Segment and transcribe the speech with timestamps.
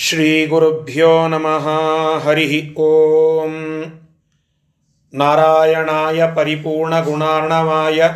[0.00, 1.66] ಶ್ರೀಗುರುಭ್ಯೋ ನಮಃ
[2.24, 3.52] ಹರಿಃ ಓಂ
[5.12, 8.08] ನಾರಾಯಣಾಯ ಪರಿಪೂರ್ಣಗುಣಾರ್ಣವಾಯ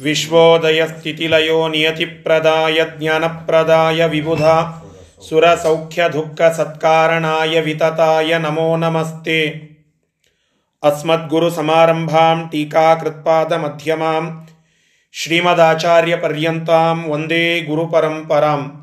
[0.00, 4.84] ವಿಶ್ವೋದಯಸ್ಥಿತಿಲಯೋ ನಿಯತಿಪ್ರದಾಯ ಜ್ಞಾನಪ್ರದಾಯ ವಿಬುಧಾ
[5.28, 9.70] ಸುರಸೌಖ್ಯದುಃಖಸತ್ಕಾರಣಾಯ ವಿತತಾಯ ನಮೋ ನಮಸ್ತೆ
[10.82, 14.46] ಅಸ್ಮದ್ಗುರುಸಮಾರಂಭಾಂ ಟೀಕಾಕೃತ್ಪಾದಮಧ್ಯಮಾಂ
[15.14, 18.79] ಶ್ರೀಮದಾಚಾರ್ಯಪರ್ಯಂತಾಂ ವಂದೇ ಗುರುಪರಂಪರಾಂ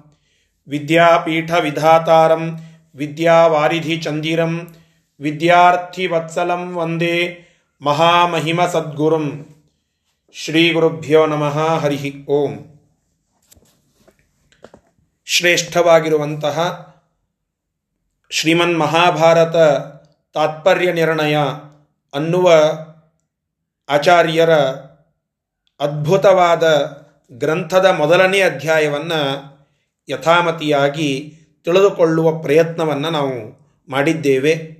[0.68, 2.44] विद्यापीठविधातारं
[2.94, 4.54] विद्यावारिधिचन्दिरं
[5.20, 7.16] विद्यार्थिवत्सलं वन्दे
[7.82, 9.26] महामहिमसद्गुरुं
[10.36, 11.98] ಶ್ರೀಗುರುಭ್ಯೋ ನಮಃ ಹರಿ
[12.28, 12.52] ಓಂ
[15.26, 16.56] ಶ್ರೇಷ್ಠವಾಗಿರುವಂತಹ
[18.30, 19.56] ಶ್ರೀಮನ್ ಮಹಾಭಾರತ
[20.34, 21.36] ತಾತ್ಪರ್ಯ ನಿರ್ಣಯ
[22.14, 22.48] ಅನ್ನುವ
[23.88, 24.52] ಆಚಾರ್ಯರ
[25.80, 26.64] ಅದ್ಭುತವಾದ
[27.32, 29.20] ಗ್ರಂಥದ ಮೊದಲನೇ ಅಧ್ಯಾಯವನ್ನು
[30.07, 33.33] ಯಥಾಮತಿಯಾಗಿ ತಿಳಿದುಕೊಳ್ಳುವ ಪ್ರಯತ್ನವನ್ನು ನಾವು
[33.89, 34.77] ಮಾಡಿದ್ದೇವೆ.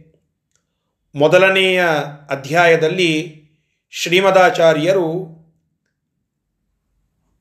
[1.15, 1.85] ಮೊದಲನೆಯ
[2.29, 3.43] ಅಧ್ಯಾಯದಲ್ಲಿ
[3.91, 5.37] ಶ್ರೀಮದಾಚಾರ್ಯರು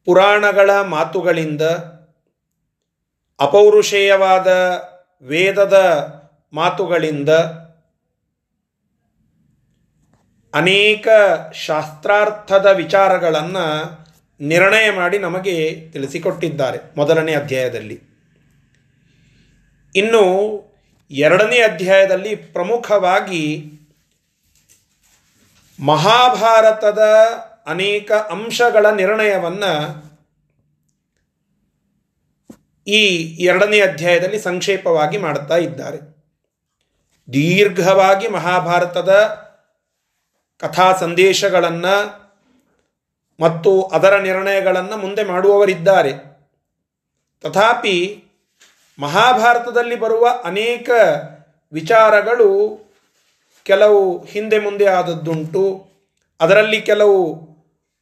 [0.04, 1.62] ಪುರಾಣಗಳ ಮಾತುಗಳಿಂದ
[3.40, 4.46] ಅಪೌರುಷೇಯವಾದ
[5.22, 5.76] ವೇದದ
[6.52, 7.28] ಮಾತುಗಳಿಂದ
[10.54, 11.08] ಅನೇಕ
[11.54, 14.05] ಶಾಸ್ತ್ರಾರ್ಥದ ವಿಚಾರಗಳನ್ನು
[14.40, 18.00] ನಿರ್ಣಯ ಮಾಡಿ ನಮಗೆ ತಿಳಿಸಿಕೊಟ್ಟಿದ್ದಾರೆ ಮೊದಲನೇ ಅಧ್ಯಾಯದಲ್ಲಿ.
[19.94, 20.56] ಇನ್ನು
[21.10, 23.72] ಎರಡನೇ ಅಧ್ಯಾಯದಲ್ಲಿ ಪ್ರಮುಖವಾಗಿ
[25.84, 27.02] ಮಹಾಭಾರತದ
[27.66, 30.06] ಅನೇಕ ಅಂಶಗಳ ನಿರ್ಣಯವನ್ನು
[32.86, 33.06] ಈ
[33.44, 36.16] ಎರಡನೇ ಅಧ್ಯಾಯದಲ್ಲಿ ಸಂಕ್ಷೇಪವಾಗಿ ಮಾಡುತ್ತಾ ಇದ್ದಾರೆ.
[37.32, 39.12] ದೀರ್ಘವಾಗಿ ಮಹಾಭಾರತದ
[40.58, 42.25] ಕಥಾ ಸಂದೇಶಗಳನ್ನು
[43.40, 46.12] ಮತ್ತು ಅದರ ನಿರ್ಣಯಗಳನ್ನು ಮುಂದೆ ಮಾಡುವವರಿದ್ದಾರೆ.
[47.42, 48.24] ತಥಾಪಿ
[48.98, 50.90] ಮಹಾಭಾರತದಲ್ಲಿ ಬರುವ ಅನೇಕ
[51.72, 52.80] ವಿಚಾರಗಳು
[53.64, 55.86] ಕೆಲವು ಹಿಂದೆ ಮುಂದೆ ಆದದ್ದುಂಟು.
[56.40, 57.40] ಅದರಲ್ಲಿ ಕೆಲವು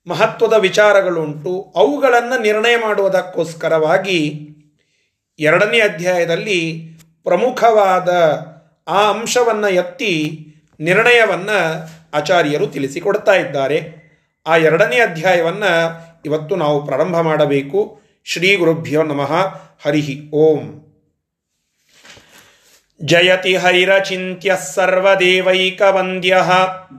[0.07, 1.73] ಮಹತ್ವದ ವಿಚಾರಗಳುಂಟು.
[1.77, 4.51] ಅವುಗಳನ್ನು ನಿರ್ಣಯ ಮಾಡುವುದಕ್ಕೋಸ್ಕರವಾಗಿ
[5.39, 6.91] ಎರಡನೇ ಅಧ್ಯಾಯದಲ್ಲಿ
[7.25, 8.09] ಪ್ರಮುಖವಾದ
[8.89, 10.47] ಆ ಅಂಶವನ್ನು ಎತ್ತಿ
[10.81, 14.04] ನಿರ್ಣಯವನ್ನು ಆಚಾರ್ಯರು ತಿಳಿಸಿಕೊಡ್ತಾ ಇದ್ದಾರೆ.
[14.47, 18.01] ಆ ಎರಡನೇ ಅಧ್ಯಾಯವನ್ನು ಇವತ್ತು ನಾವು ಪ್ರಾರಂಭ ಮಾಡಬೇಕು.
[18.25, 19.33] ಶ್ರೀ ಗುರುಭ್ಯೋ ನಮಃ.
[19.85, 20.81] ಹರಿಹಿ ಓಂ.
[23.03, 26.43] ಜಯತಿ ಹರಿರಚಿತ್ಯ ಸರ್ವದೇವೈಕವಂದ್ಯ.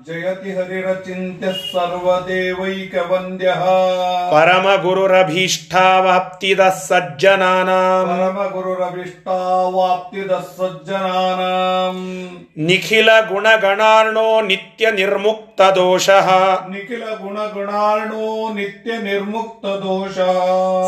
[0.06, 3.48] ಜಯತಿ ಹರಿರಚಿತ್ಯ ಸರ್ವದೇವೈಕವಂದ್ಯ.
[4.32, 8.08] ಪರಮ ಗುರುರಭೀಷ್ಟಾವಾಪ್ತಿದ ಸಜ್ಜನಾನಾಂ.
[8.08, 12.28] ಪರಮ ಗುರುರಭೀಷ್ಟಾವಾಪ್ತಿದ ಸಜ್ಜನಾನಾಂ.
[12.58, 20.18] ನಿಖಿಲ ಗುಣಗಣಾರ್ಣೋ ನಿತ್ಯ ನಿರ್ಮುಕ್ತ ದೋಷ ನಿಖಿಲ ಗುಣ ಗುಣಾಣೋ ನಿತ್ಯ ನಿರ್ಮುಕ್ತ ದೋಷ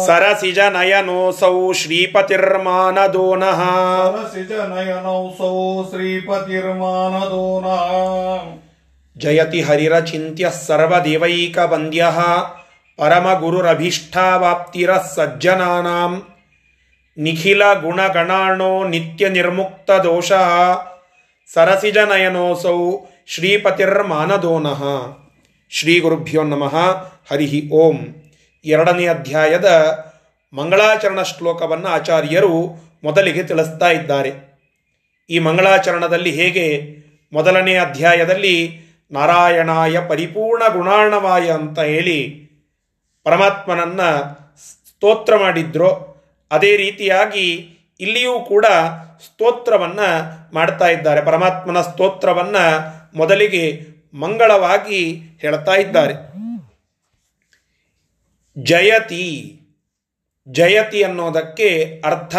[0.08, 3.64] ಸರಸಿಜ ನಯನೋಸೌ ಶ್ರೀಪತಿರ್ಮಾನದೋನಃ.
[4.12, 7.66] ಸರಸಿಜ ನಯನೌಸೌ ಶ್ರೀಪತಿರ್ಮಾನದೋನ.
[9.20, 12.06] ಜಯತಿ ಹರಿರಚಿತ್ಯ ಸರ್ವದೇವೈಕವಂದ್ಯ.
[12.98, 16.28] ಪರಮ ಗುರುರಭೀಷ್ಟಾವಾಪ್ತಿರ ಸಜ್ಜನಾನಾಂ
[17.18, 20.32] ನಿಖಿಲ ಗುಣಗಣಾಣೋ ನಿತ್ಯ ನಿರ್ಮುಕ್ತ ದೋಷ
[21.54, 24.84] ಸರಸಿಜ ನಯನೋಸೌ ಶ್ರೀಪತಿರ್ಮಾನದೋನಃ.
[25.70, 26.76] ಶ್ರೀ ಗುರುಭ್ಯೋ ನಮಃ.
[27.32, 27.96] ಹರಿಹಿ ಓಂ.
[28.66, 29.98] ಎರಡನೇ ಅಧ್ಯಾಯದ
[30.54, 34.60] ಮಂಗಳಾಚರಣ ಶ್ಲೋಕವನ್ನು ಆಚಾರ್ಯರು ಮೊದಲಿಗೆ ತಿಳಿಸ್ತಾ ಇದ್ದಾರೆ.
[35.30, 36.96] ಈ ಮಂಗಳಾಚರಣದಲ್ಲಿ ಹೇಗೆ?
[37.34, 42.50] ಮೊದಲನೇ ಅಧ್ಯಾಯದಲ್ಲಿ ನಾರಾಯಣಾಯ ಪರಿಪೂರ್ಣ ಗುಣಾಣವಾಯ ಅಂತ ಹೇಳಿ
[43.24, 44.02] ಪರಮಾತ್ಮನನ್ನ
[44.58, 46.18] ಸ್ತೋತ್ರ ಮಾಡಿದ್ರೋ.
[46.52, 48.66] ಅದೇ ರೀತಿಯಾಗಿ ಇಲ್ಲಿಯೂ ಕೂಡ
[49.26, 51.22] ಸ್ತೋತ್ರವನ್ನು ಮಾಡ್ತಾ ಇದ್ದಾರೆ.
[51.22, 52.58] ಪರಮಾತ್ಮನ ಸ್ತೋತ್ರವನ್ನ
[53.18, 56.14] ಮೊದಲಿಗೆ ಮಂಗಳವಾಗಿ ಹೇಳ್ತಾ ಇದ್ದಾರೆ.
[58.64, 59.54] ಜಯತಿ
[60.52, 62.36] ಜಯತಿ ಅನ್ನೋದಕ್ಕೆ ಅರ್ಥ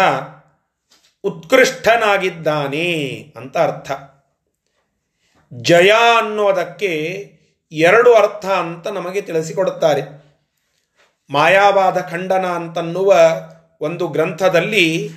[1.23, 2.93] ಉತ್ಕೃಷ್ಟನಾಗಿದ್ದಾನೆ
[3.35, 3.91] ಅಂತ ಅರ್ಥ.
[5.53, 6.93] ಜಯ ಅನ್ನೋದಕ್ಕೆ
[7.71, 10.01] ಎರಡು ಅರ್ಥ ಅಂತ ನಮಗೆ ತಿಳಿಸಿಕೊಡುತ್ತಾರೆ.
[11.29, 13.15] ಮಾಯಾವಾದ ಖಂಡನ ಅಂತನ್ನುವ
[13.81, 15.09] ಒಂದು ಗ್ರಂಥದಲ್ಲಿ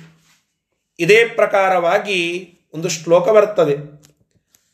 [0.99, 4.02] ಇದೇ ಪ್ರಕಾರವಾಗಿ ಒಂದು ಶ್ಲೋಕ ಬರ್ತದೆ.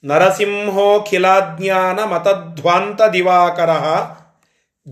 [0.04, 3.70] ನರಸಿಂಹೋಖಿಲಾಜ್ಞಾನ ಮತಧ್ವಾಂತ ದಿವಾಕರ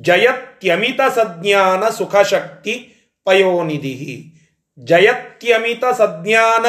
[0.02, 2.96] ಜಯತ್ಯಮಿತ ಸಜ್ಞಾನ ಸುಖಶಕ್ತಿ
[3.26, 4.34] ಪಯೋನಿಧಿ.
[4.80, 6.66] ಜಯತ್ಯಮಿತ ಸಜ್ಞಾನ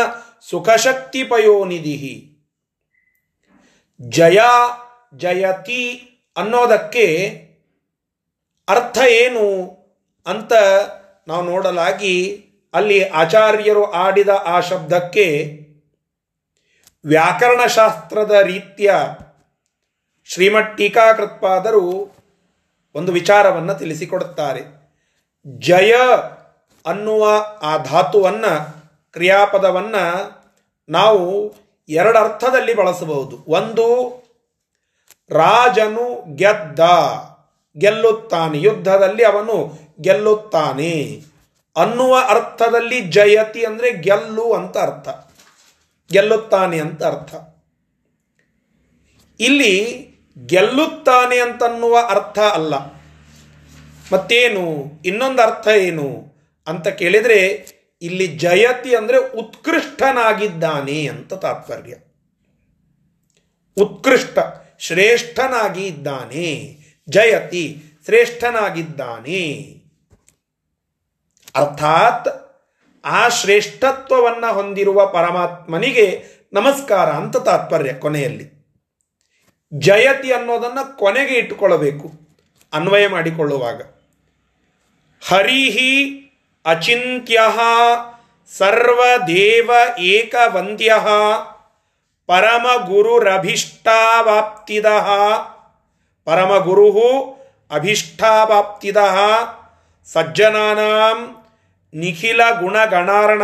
[0.51, 2.35] ಸುಖಶಕ್ತಿ ಪಯೋನಿಧಿ.
[4.01, 4.41] ಜಯ,
[5.17, 6.03] ಜಯತಿ
[6.37, 7.07] ಅನ್ನೋದಕ್ಕೆ
[8.69, 9.77] ಅರ್ಥ ಏನು
[10.27, 10.53] ಅಂತ
[11.29, 12.45] ನಾವು ನೋಡಲಾಗಿ
[12.75, 15.68] ಅಲ್ಲಿ ಆಚಾರ್ಯರು ಆಡಿದ ಆ ಶಬ್ದಕ್ಕೆ
[17.05, 18.95] ವ್ಯಾಕರಣಶಾಸ್ತ್ರದ ರೀತಿಯ
[20.25, 22.15] ಶ್ರೀಮಠ್ ಟೀಕಾಕೃತ್ಪಾದರು
[22.95, 24.61] ಒಂದು ವಿಚಾರವನ್ನು ತಿಳಿಸಿಕೊಡುತ್ತಾರೆ.
[25.47, 25.93] ಜಯ
[26.87, 30.05] ಅನ್ನುವ ಆ ಧಾತುವನ್ನು, ಕ್ರಿಯಾಪದವನ್ನು
[30.89, 31.55] ನಾವು
[31.89, 33.45] ಎರಡು ಅರ್ಥದಲ್ಲಿ ಬಳಸಬಹುದು.
[33.49, 33.87] ಒಂದು,
[35.31, 36.81] ರಾಜನು ಗೆದ್ದ,
[37.79, 41.23] ಗೆಲ್ಲುತ್ತಾನೆ, ಯುದ್ಧದಲ್ಲಿ ಅವನು ಗೆಲ್ಲುತ್ತಾನೆ
[41.77, 45.09] ಅನ್ನುವ ಅರ್ಥದಲ್ಲಿ ಜಯತಿ ಅಂದರೆ ಗೆಲ್ಲು ಅಂತ ಅರ್ಥ.
[46.13, 47.35] ಗೆಲ್ಲುತ್ತಾನೆ ಅಂತ ಅರ್ಥ.
[49.41, 50.09] ಇಲ್ಲಿ
[50.47, 52.75] ಗೆಲ್ಲುತ್ತಾನೆ ಅಂತನ್ನುವ ಅರ್ಥ ಅಲ್ಲ.
[54.13, 54.85] ಮತ್ತೇನು?
[55.05, 56.35] ಇನ್ನೊಂದು ಅರ್ಥ ಏನು?
[56.67, 57.69] ಅಂತ ಕೇಳಿದರೆ
[58.03, 61.95] ಇಲ್ಲಿ ಜಯತಿ ಅಂದರೆ ಉತ್ಕೃಷ್ಟನಾಗಿದ್ದಾನೆ ಅಂತ ತಾತ್ಪರ್ಯ.
[63.77, 64.39] ಉತ್ಕೃಷ್ಟ,
[64.79, 66.79] ಶ್ರೇಷ್ಠನಾಗಿ ಇದ್ದಾನೆ.
[67.09, 69.79] ಜಯತಿ, ಶ್ರೇಷ್ಠನಾಗಿದ್ದಾನೆ.
[71.57, 72.48] ಅರ್ಥಾತ್
[73.05, 78.75] ಆ ಶ್ರೇಷ್ಠತ್ವವನ್ನು ಹೊಂದಿರುವ ಪರಮಾತ್ಮನಿಗೆ ನಮಸ್ಕಾರ ಅಂತ ತಾತ್ಪರ್ಯ ಕೊನೆಯಲ್ಲಿ.
[79.73, 82.13] ಜಯತಿ ಅನ್ನೋದನ್ನು ಕೊನೆಗೆ ಇಟ್ಟುಕೊಳ್ಳಬೇಕು,
[82.73, 83.83] ಅನ್ವಯ ಮಾಡಿಕೊಳ್ಳುವಾಗ.
[85.23, 86.25] ಹರಿಹಿ
[86.67, 87.41] ಅಚಿಂತ್ಯ
[88.53, 90.95] ಸರ್ವದೇವ ಏಕವಂದ್ಯ
[92.27, 94.87] ಪರಮ ಗುರುರಭಿಷ್ಟಾವಾಪ್ತಿದ
[96.27, 98.97] ಪರಮ ಗುರು ಅಭಿಷ್ಟಾವಾಪ್ತಿದ
[100.13, 101.38] ಸಜ್ಜನಾನಾಂ
[101.95, 103.43] ನಿಖಿಲ ಗುಣಗಣಾರ್ಣ,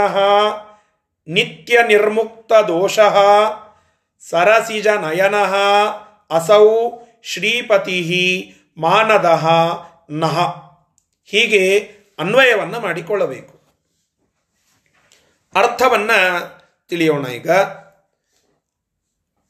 [1.29, 2.99] ನಿತ್ಯ ನಿರ್ಮುಕ್ತ ದೋಷ,
[4.29, 5.35] ಸರಸಿಜ ನಯನ,
[6.31, 6.91] ಅಸೌ
[7.23, 9.41] ಶ್ರೀಪತಿ ಮಾನದ
[10.11, 10.41] ನಹ
[11.25, 11.79] ಹೀಗೆ
[12.19, 13.61] ಅನ್ವಯವನ್ನು ಮಾಡಿಕೊಳ್ಳಬೇಕು.
[15.55, 16.41] ಅರ್ಥವನ್ನು
[16.89, 17.51] ತಿಳಿಯೋಣ ಈಗ.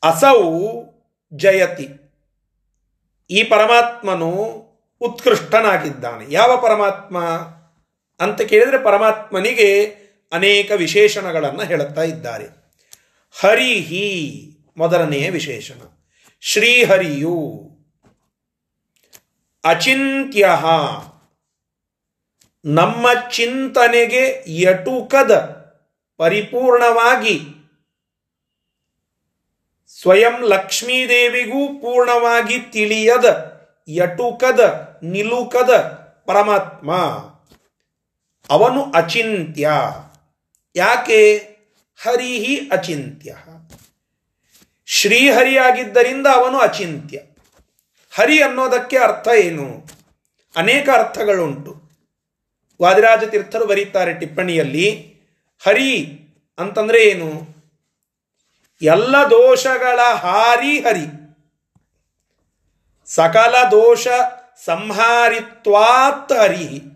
[0.02, 0.60] ಅಸೌ
[1.34, 1.88] ಜಯತಿ.
[3.30, 4.64] ಈ ಪರಮಾತ್ಮನು
[5.00, 6.24] ಉತ್ಕೃಷ್ಟನಾಗಿದ್ದಾನೆ.
[6.28, 7.18] ಯಾವ ಪರಮಾತ್ಮ?
[8.20, 9.84] ಅಂತ ಕೇಳಿದರೆ ಪರಮಾತ್ಮನಿಗೆ
[10.32, 12.46] ಅನೇಕ ವಿಶೇಷಣಗಳನ್ನು ಹೇಳುತ್ತಾ ಇದ್ದಾರೆ.
[13.40, 14.40] ಹರಿಹಿ
[14.76, 15.80] ಮೊದಲನೆಯ ವಿಶೇಷಣ.
[16.40, 17.70] ಶ್ರೀಹರಿಯು
[19.64, 20.48] ಅಚಿಂತ್ಯ
[22.64, 25.32] ನಮ್ಮ ಚಿಂತನೆಗೆ ಯಟುಕದ,
[26.16, 27.40] ಪರಿಪೂರ್ಣವಾಗಿ.
[30.00, 33.52] ಸ್ವಯಂ ಲಕ್ಷ್ಮೀದೇವಿಗೂ ಪೂರ್ಣವಾಗಿ ತಿಳಿಯದ,
[33.88, 35.76] ಯಟುಕದ, ನಿಲುಕದ
[36.26, 36.90] ಪರಮಾತ್ಮ.
[38.50, 39.70] ಅವನು ಅಚಿಂತ್ಯ.
[40.76, 41.38] ಯಾಕೆ?
[42.02, 43.36] ಹರಿಹಿ ಅಚಿಂತ್ಯ.
[44.86, 47.20] ಶ್ರೀಹರಿಯಾಗಿದ್ದರಿಂದ ಅವನು ಅಚಿಂತ್ಯ.
[48.10, 49.86] ಹರಿ ಅನ್ನೋದಕ್ಕೆ ಅರ್ಥ ಏನು?
[50.56, 51.84] ಅನೇಕ ಅರ್ಥಗಳುಂಟು.
[52.82, 55.14] ವಾದಿರಾಜ ತೀರ್ಥರು ಬರೀತಾರೆ ಟಿಪ್ಪಣಿಯಲ್ಲಿ,
[55.64, 56.20] ಹರಿ
[56.58, 57.54] ಅಂತಂದ್ರೆ ಏನು?
[58.82, 61.36] ಎಲ್ಲ ದೋಷಗಳ ಹಾರಿ ಹರಿ.
[63.06, 64.08] ಸಕಲ ದೋಷ
[64.64, 66.93] ಸಂಹಾರಿತ್ವಾತ್ ಹರಿ.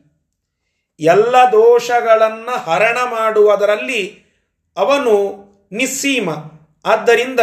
[1.00, 4.24] ಎಲ್ಲ ದೋಷಗಳನ್ನು ಹರಣ ಮಾಡುವುದರಲ್ಲಿ
[4.76, 6.30] ಅವನು ನಿಸ್ಸೀಮ.
[6.84, 7.40] ಆದ್ದರಿಂದ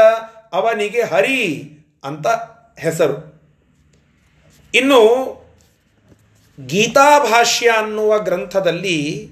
[0.53, 1.69] ಅವನಿಗೆ ಹರಿ
[2.03, 2.27] ಅಂತ
[2.79, 3.35] ಹೆಸರು.
[4.73, 5.01] ಇನ್ನು
[6.65, 9.29] ಗೀತಾಭಾಷ್ಯ ಅನ್ನುವ ಗ್ರಂಥದಲ್ಲಿ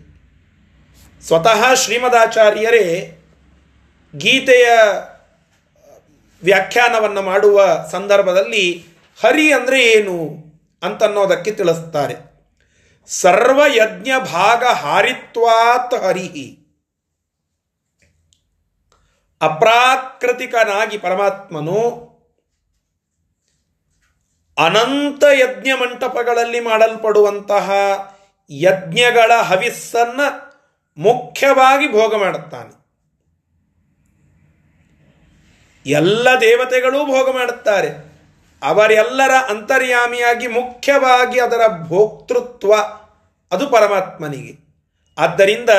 [1.21, 3.17] ಸ್ವತಃ ಶ್ರೀಮದಾಚಾರ್ಯರೇ
[4.17, 4.69] ಗೀತೆಯ
[6.43, 8.85] ವ್ಯಾಖ್ಯಾನವನ್ನು ಮಾಡುವ ಸಂದರ್ಭದಲ್ಲಿ
[9.23, 10.37] ಹರಿ ಅಂದರೆ ಏನು
[10.83, 12.32] ಅಂತನ್ನೋದಕ್ಕೆ ತಿಳಿಸ್ತಾರೆ.
[13.07, 16.59] ಸರ್ವಯಜ್ಞ ಭಾಗ ಹಾರಿತ್ವಾತ್ ಹರಿಹಿ.
[19.41, 22.03] ಅಪ್ರಾಕೃತಿಕನಾಗಿ ಪರಮಾತ್ಮನು
[24.57, 27.71] ಅನಂತ ಯಜ್ಞ ಮಂಟಪಗಳಲ್ಲಿ ಮಾಡಲ್ಪಡುವಂತಹ
[28.49, 30.21] ಯಜ್ಞಗಳ ಹವಿಸ್ಸನ್ನ
[30.97, 32.83] ಮುಖ್ಯವಾಗಿ ಭೋಗ ಮಾಡುತ್ತಾನೆ.
[35.85, 38.13] ಎಲ್ಲ ದೇವತೆಗಳೂ ಭೋಗ ಮಾಡುತ್ತಾರೆ.
[38.63, 42.73] ಅವರೆಲ್ಲರ ಅಂತರ್ಯಾಮಿಯಾಗಿ ಮುಖ್ಯವಾಗಿ ಅದರ ಭೋಕ್ತೃತ್ವ
[43.53, 44.53] ಅದು ಪರಮಾತ್ಮನಿಗೆ.
[45.17, 45.71] ಆದ್ದರಿಂದ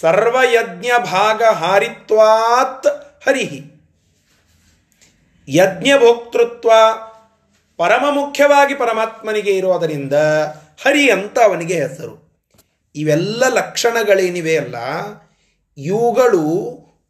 [0.00, 2.88] ಸರ್ವಯಜ್ಞ ಭಾಗ ಹಾರಿತ್ವಾತ್
[3.26, 3.60] ಹರಿಹಿ.
[5.48, 6.70] ಯಜ್ಞ ಭೋಕ್ತೃತ್ವ
[7.78, 10.16] ಪರಮ ಮುಖ್ಯವಾಗಿ ಪರಮಾತ್ಮನಿಗೆ ಇರೋದರಿಂದ
[10.84, 12.14] ಹರಿ ಅಂತ ಅವನಿಗೆ ಹೆಸರು.
[12.94, 14.76] ಇವೆಲ್ಲ ಲಕ್ಷಣಗಳೇನಿವೆ ಅಲ್ಲ,
[15.78, 16.44] ಇವುಗಳು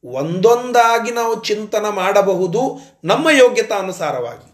[0.05, 2.61] ಒಂದೊಂದಾಗಿ ನಾವು ಚಿಂತನ ಮಾಡಬಹುದು
[3.05, 4.51] ನಮ್ಮ ಯೋಗ್ಯತಾನುಸಾರವಾಗಿ.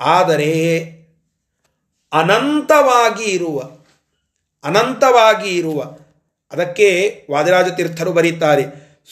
[0.00, 0.52] ಆದರೆ
[2.12, 3.58] ಅನಂತವಾಗಿ ಇರುವ
[4.64, 5.82] ಅನಂತವಾಗಿ ಇರುವ,
[6.52, 6.88] ಅದಕ್ಕೆ
[7.30, 8.64] ವಾದಿರಾಜ ತೀರ್ಥರು ಬರೀತಾರೆ,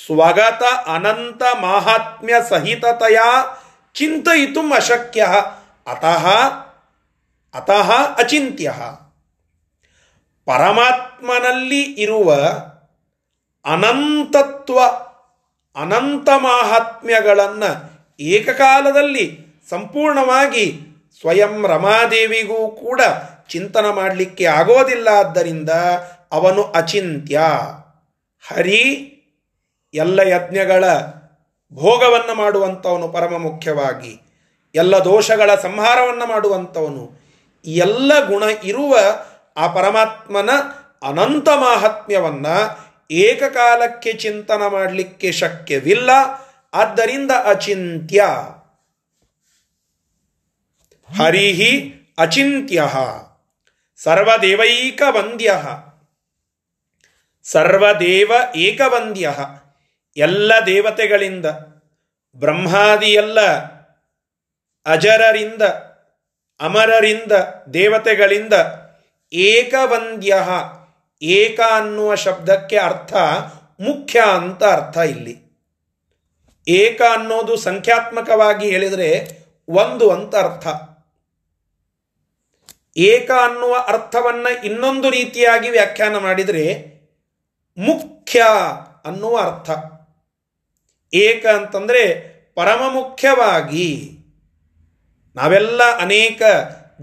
[0.07, 3.19] ಸ್ವಗತ ಅನಂತ ಮಾಹಾತ್ಮ್ಯ ಸಹಿತತೆಯ
[3.95, 5.27] ಚಿಂತಯಿತು ಅಶಕ್ಯ,
[5.87, 6.27] ಅತಃ
[7.55, 8.73] ಅತಃ ಅಚಿಂತ್ಯ.
[10.47, 12.35] ಪರಮಾತ್ಮನಲ್ಲಿ ಇರುವ
[13.65, 14.81] ಅನಂತತ್ವ,
[15.77, 17.71] ಅನಂತ ಮಾಹಾತ್ಮ್ಯಗಳನ್ನು
[18.21, 19.41] ಏಕಕಾಲದಲ್ಲಿ
[19.71, 20.81] ಸಂಪೂರ್ಣವಾಗಿ
[21.21, 23.01] ಸ್ವಯಂ ರಮಾದೇವಿಗೂ ಕೂಡ
[23.49, 25.71] ಚಿಂತನ ಮಾಡಲಿಕ್ಕೆ ಆಗೋದಿಲ್ಲ ಆದ್ದರಿಂದ
[26.33, 27.41] ಅವನು ಅಚಿಂತ್ಯ.
[28.49, 29.15] ಹರಿ
[29.95, 30.85] ಎಲ್ಲ ಯಜ್ಞಗಳ
[31.73, 34.21] ಭೋಗವನ್ನು ಮಾಡುವಂಥವನು ಪರಮ ಮುಖ್ಯವಾಗಿ.
[34.75, 37.11] ಎಲ್ಲ ದೋಷಗಳ ಸಂಹಾರವನ್ನು ಮಾಡುವಂಥವನು
[37.65, 38.99] ಎಲ್ಲ ಗುಣ ಇರುವ
[39.57, 40.51] ಆ ಪರಮಾತ್ಮನ
[41.03, 46.11] ಅನಂತ ಮಾಹಾತ್ಮ್ಯವನ್ನು ಏಕಕಾಲಕ್ಕೆ ಚಿಂತನ ಮಾಡಲಿಕ್ಕೆ ಶಕ್ಯವಿಲ್ಲ.
[46.75, 48.25] ಆದ್ದರಿಂದ ಅಚಿಂತ್ಯ.
[51.19, 52.83] ಹರಿಹಿ ಅಚಿಂತ್ಯ.
[54.03, 55.55] ಸರ್ವದೇವೈಕ ವಂದ್ಯ
[57.43, 59.31] ಸರ್ವದೇವ ಏಕವಂದ್ಯ.
[60.17, 61.47] ಎಲ್ಲ ದೇವತೆಗಳಿಂದ
[62.37, 63.41] ಬ್ರಹ್ಮಾದಿ ಎಲ್ಲ
[64.87, 65.63] ಅಜರರಿಂದ,
[66.61, 67.33] ಅಮರರಿಂದ,
[67.75, 68.53] ದೇವತೆಗಳಿಂದ
[69.33, 70.35] ಏಕವಂದ್ಯ.
[71.23, 73.15] ಏಕ ಅನ್ನುವ ಶಬ್ದಕ್ಕೆ ಅರ್ಥ,
[73.81, 75.65] ಮುಖ್ಯ ಅಂತ ಅರ್ಥ ಇಲ್ಲಿ.
[76.69, 79.39] ಏಕ ಅನ್ನೋದು ಸಂಖ್ಯಾತ್ಮಕವಾಗಿ ಹೇಳಿದರೆ
[79.69, 80.67] ಒಂದು ಅಂತ ಅರ್ಥ.
[82.99, 86.85] ಏಕ ಅನ್ನುವ ಅರ್ಥವನ್ನ ಇನ್ನೊಂದು ರೀತಿಯಾಗಿ ವ್ಯಾಖ್ಯಾನ ಮಾಡಿದರೆ
[87.79, 88.47] ಮುಖ್ಯ
[89.05, 89.71] ಅನ್ನುವ ಅರ್ಥ.
[91.15, 92.05] ಏಕ ಅಂತಂದರೆ
[92.55, 94.19] ಪರಮ ಮುಖ್ಯವಾಗಿ
[95.37, 96.43] ನಾವೆಲ್ಲ ಅನೇಕ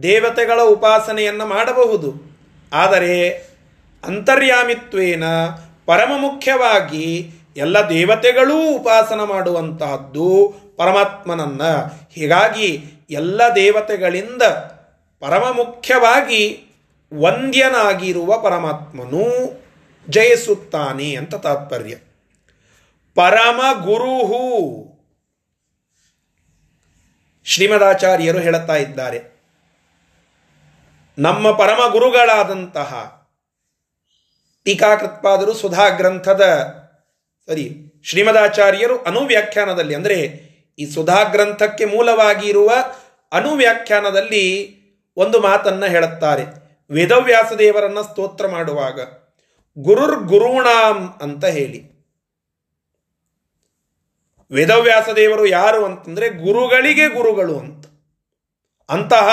[0.03, 2.13] ದೇವತೆಗಳ ಉಪಾಸನೆಯನ್ನು ಮಾಡಬಹುದು.
[2.73, 3.29] ಆದರೆ
[4.03, 5.23] ಅಂತರ್ಯಾಮಿತ್ವೇನ
[5.85, 11.61] ಪರಮ ಮುಖ್ಯವಾಗಿ ಎಲ್ಲ ದೇವತೆಗಳೂ ಉಪಾಸನ ಮಾಡುವಂತಹದ್ದು ಪರಮಾತ್ಮನನ್ನ.
[12.11, 14.41] ಹೀಗಾಗಿ ಎಲ್ಲ ದೇವತೆಗಳಿಂದ
[15.19, 16.67] ಪರಮ ಮುಖ್ಯವಾಗಿ
[17.13, 19.23] ವಂದ್ಯನಾಗಿರುವ ಪರಮಾತ್ಮನು
[20.09, 21.95] ಜಯಿಸುತ್ತಾನೆ ಅಂತ ತಾತ್ಪರ್ಯ.
[23.15, 24.85] ಪರಮ ಗುರುಹು.
[27.43, 29.35] ಶ್ರೀಮದಾಚಾರ್ಯರು ಹೇಳುತ್ತಾ ಇದ್ದಾರೆ.
[31.17, 33.21] ನಮ್ಮ ಪರಮ ಗುರುಗಳಾದಂತಹ
[34.63, 36.41] ಟೀಕಾಕೃತ್ಪಾದರು ಸುಧಾ ಗ್ರಂಥದ
[37.47, 40.15] ಸರಿ ಶ್ರೀಮದಾಚಾರ್ಯರು ಅನುವ್ಯಾಖ್ಯಾನದಲ್ಲಿ, ಅಂದರೆ
[40.79, 42.69] ಈ ಸುಧಾ ಗ್ರಂಥಕ್ಕೆ ಮೂಲವಾಗಿರುವ
[43.31, 44.45] ಅನುವ್ಯಾಖ್ಯಾನದಲ್ಲಿ
[45.15, 46.43] ಒಂದು ಮಾತನ್ನ ಹೇಳುತ್ತಾರೆ.
[46.91, 48.99] ವೇದವ್ಯಾಸ ದೇವರನ್ನ ಸ್ತೋತ್ರ ಮಾಡುವಾಗ
[49.77, 51.95] ಗುರುರ್ ಗುರುಣಾಂ ಅಂತ ಹೇಳಿ.
[54.51, 57.85] ವೇದವ್ಯಾಸ ದೇವರು ಯಾರು ಅಂತಂದ್ರೆ ಗುರುಗಳಿಗೆ ಗುರುಗಳು ಅಂತ.
[58.89, 59.29] ಅಂತಹ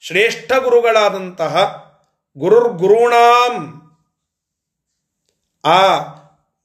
[0.00, 1.82] ಶ್ರೇಷ್ಠ ಗುರುಗಳಾದಂತಹ
[2.38, 3.82] ಗುರುರ್ ಗುರುಣಾಂ.
[5.64, 5.98] ಆ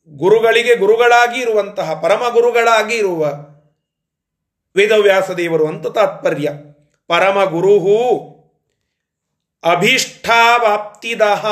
[0.07, 3.25] ಗುರುಗಳಿಗೆ ಗುರುಗಳಾಗಿ ಇರುವಂತಹ ಪರಮ ಗುರುಗಳಾಗಿ ಇರುವ
[4.75, 6.49] ವೇದವ್ಯಾಸ ದೇವರು ಅಂತ ತಾತ್ಪರ್ಯ.
[7.07, 8.36] ಪರಮ ಗುರುಹು
[9.73, 11.45] ಅಭೀಷ್ಟಾವಾಪ್ತಿದಹ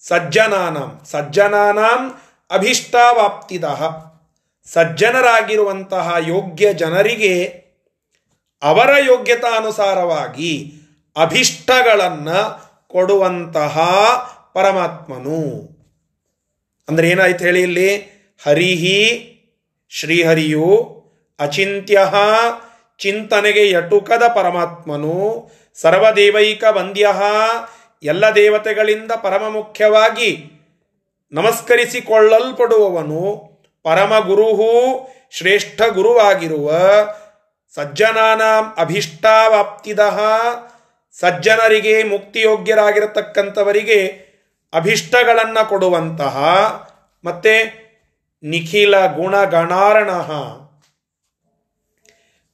[0.00, 2.20] ಸಜ್ಜನಾಂ ಸಜ್ಜನಾಂ
[2.50, 3.96] ಅಭೀಷ್ಟಾವಾಪ್ತಿದಹ
[4.64, 7.44] ಸಜ್ಜನರಾಗಿರುವಂತಹ ಯೋಗ್ಯ ಜನರಿಗೆ
[8.62, 10.72] ಅವರ ಯೋಗ್ಯತಾನುಸಾರವಾಗಿ
[11.16, 13.78] ಅಭಿಷ್ಟಗಳನ್ನು ಕೊಡುವಂತಹ
[14.54, 15.40] ಪರಮಾತ್ಮನು.
[16.88, 18.16] ಅಂದರೆ ಏನಾಯ್ತು ಹೇಳಿ ಇಲ್ಲಿ?
[18.44, 19.32] ಹರಿಹಿ
[19.90, 20.96] ಶ್ರೀಹರಿಯು
[21.38, 22.00] ಅಚಿಂತ್ಯ
[22.98, 25.48] ಚಿಂತನೆಗೆ ಯಟುಕದ ಪರಮಾತ್ಮನು
[25.80, 27.08] ಸರ್ವದೇವೈಕ ವಂದ್ಯ
[28.02, 30.52] ಎಲ್ಲ ದೇವತೆಗಳಿಂದ ಪರಮ ಮುಖ್ಯವಾಗಿ
[31.32, 33.50] ನಮಸ್ಕರಿಸಿಕೊಳ್ಳಲ್ಪಡುವವನು
[33.82, 36.72] ಪರಮ ಗುರುಹು ಶ್ರೇಷ್ಠ ಗುರುವಾಗಿರುವ
[37.74, 39.98] ಸಜ್ಜನಾನಾಂ ಅಭಿಷ್ಟಾವಾಪ್ತಿದ.
[41.20, 44.26] ಸಜ್ಜನರಿಗೆ ಮುಕ್ತಿಯೋಗ್ಯರಾಗಿರತಕ್ಕಂಥವರಿಗೆ
[44.74, 46.36] ಅಭಿಷ್ಟಗಳನ್ನು ಕೊಡುವಂತಹ
[47.24, 47.86] ಮತ್ತೆ
[48.42, 50.10] ನಿಖಿಲ ಗುಣಗಣಾರ್ಣ.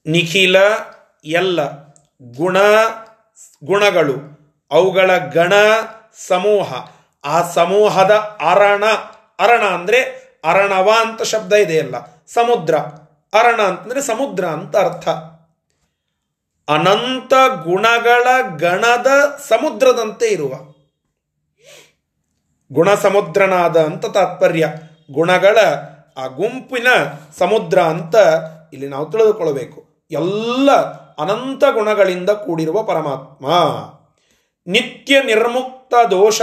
[0.06, 0.56] ನಿಖಿಲ
[1.24, 1.60] ಎಲ್ಲ
[2.36, 2.56] ಗುಣ
[3.64, 4.14] ಗುಣಗಳು.
[4.70, 5.52] ಅವುಗಳ ಗಣ
[6.28, 6.88] ಸಮೂಹ.
[7.24, 8.10] ಆ ಸಮೂಹದ
[8.50, 8.84] ಅರಣ
[9.38, 10.02] ಅರಣ ಅಂದ್ರೆ
[10.44, 12.24] ಅರಣವ ಅಂತ ಶಬ್ದ ಇದೆಯಲ್ಲ.
[12.26, 12.76] ಸಮುದ್ರ.
[13.32, 15.08] ಅರಣ ಅಂತಂದ್ರೆ ಸಮುದ್ರ ಅಂತ ಅರ್ಥ.
[16.68, 17.32] ಅನಂತ
[17.64, 19.06] ಗುಣಗಳ ಗಣದ
[19.48, 20.52] ಸಮುದ್ರದಂತೆ ಇರುವ.
[22.72, 24.72] ಗುಣ ಸಮುದ್ರನಾದ ಅಂತ ತಾತ್ಪರ್ಯ.
[25.12, 25.58] ಗುಣಗಳ
[26.16, 26.86] ಆ ಗುಂಪಿನ
[27.38, 28.14] ಸಮುದ್ರ ಅಂತ
[28.72, 30.06] ಇಲ್ಲಿ ನಾವು ತಿಳಿದುಕೊಳ್ಳಬೇಕು.
[30.10, 30.70] ಎಲ್ಲ
[31.18, 33.46] ಅನಂತ ಗುಣಗಳಿಂದ ಕೂಡಿರುವ ಪರಮಾತ್ಮ.
[34.66, 36.42] ನಿತ್ಯ ನಿರ್ಮುಕ್ತ ದೋಷ.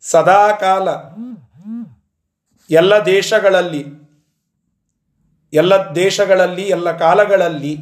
[0.00, 0.88] ಸದಾಕಾಲ
[2.74, 4.02] ಎಲ್ಲ ದೇಶಗಳಲ್ಲಿ
[5.52, 7.76] ಎಲ್ಲ ದೇಶಗಳಲ್ಲಿ, ಎಲ್ಲ ಕಾಲಗಳಲ್ಲಿ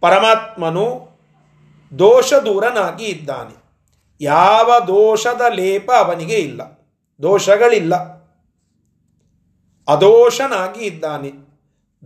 [0.00, 1.08] ಪರಮಾತ್ಮನು
[1.98, 3.68] ದೋಷ ದೂರನಾಗಿ ಇದ್ದಾನೆ.
[4.20, 6.62] ಯಾವ ದೋಷದ ಲೇಪ ಅವನಿಗೆ ಇಲ್ಲ.
[7.22, 7.94] ದೋಷಗಳಿಲ್ಲ.
[9.88, 11.47] ಅದೋಷನಾಗಿ ಇದ್ದಾನೆ.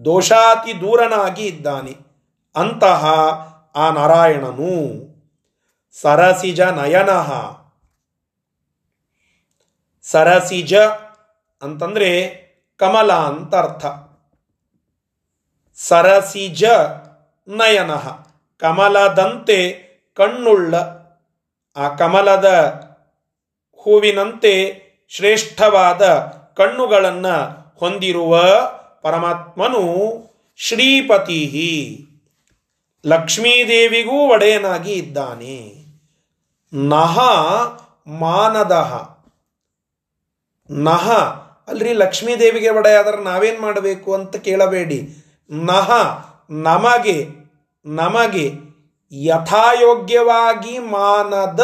[0.04, 1.96] ದೋಷಾತಿ ದೂರನಾಗಿ ಇದ್ದಾನೆ.
[2.56, 3.04] ಅಂತಹ
[3.76, 5.02] ಆ ನಾರಾಯಣನು
[6.00, 7.56] ಸರಸಿಜ ನಯನಃ.
[10.02, 10.74] ಸರಸಿಜ
[11.62, 12.42] ಅಂತಂದ್ರೆ
[12.78, 13.86] ಕಮಲ ಅಂತ ಅರ್ಥ.
[15.76, 16.64] ಸರಸಿಜ
[17.48, 17.94] ನಯನ.
[18.58, 19.72] ಕಮಲದಂತೆ
[20.16, 20.74] ಕಣ್ಣುಳ್ಳ.
[21.76, 22.44] ಆ ಕಮಲದ
[23.76, 26.02] ಹೂವಿನಂತೆ ಶ್ರೇಷ್ಠವಾದ
[26.56, 28.40] ಕಣ್ಣುಗಳನ್ನು ಹೊಂದಿರುವ
[29.02, 30.22] ಪರಮಾತ್ಮನು
[30.56, 32.06] ಶ್ರೀಪತಿ
[33.06, 35.84] ಲಕ್ಷ್ಮೀದೇವಿಗೂ ಒಡೆಯನಾಗಿ ಇದ್ದಾನೆ.
[36.72, 37.18] ನಹ
[38.06, 39.16] ಮಾನದಹ.
[40.70, 41.12] ನಹ,
[41.68, 45.16] ಅಲ್ರಿ ಲಕ್ಷ್ಮೀದೇವಿಗೆ ಒಡೆಯಾದ್ರೆ ನಾವೇನು ಮಾಡಬೇಕು ಅಂತ ಕೇಳಬೇಡಿ.
[45.50, 45.90] ನಹ,
[46.50, 47.28] ನಮಗೆ
[47.84, 48.52] ನಮಗೆ
[49.12, 51.60] ಯಥಾಯೋಗ್ಯವಾಗಿ ಮಾನದ,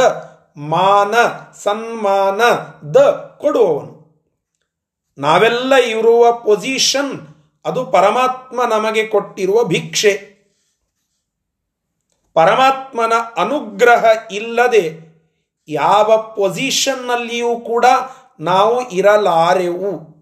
[0.57, 1.15] ಮಾನ
[1.55, 2.41] ಸನ್ಮಾನ
[2.95, 2.97] ದ
[3.41, 3.99] ಕೊಡುವವನು.
[5.19, 7.28] ನಾವೆಲ್ಲ ಇರುವ ಪೊಸಿಷನ್
[7.69, 10.39] ಅದು ಪರಮಾತ್ಮ ನಮಗೆ ಕೊಟ್ಟಿರುವ ಭಿಕ್ಷೆ.
[12.35, 15.09] ಪರಮಾತ್ಮನ ಅನುಗ್ರಹ ಇಲ್ಲದೆ
[15.69, 17.85] ಯಾವ ಪೊಸಿಷನ್ನಲ್ಲಿಯೂ ಕೂಡ
[18.41, 20.19] ನಾವು ಇರಲಾರೆವು.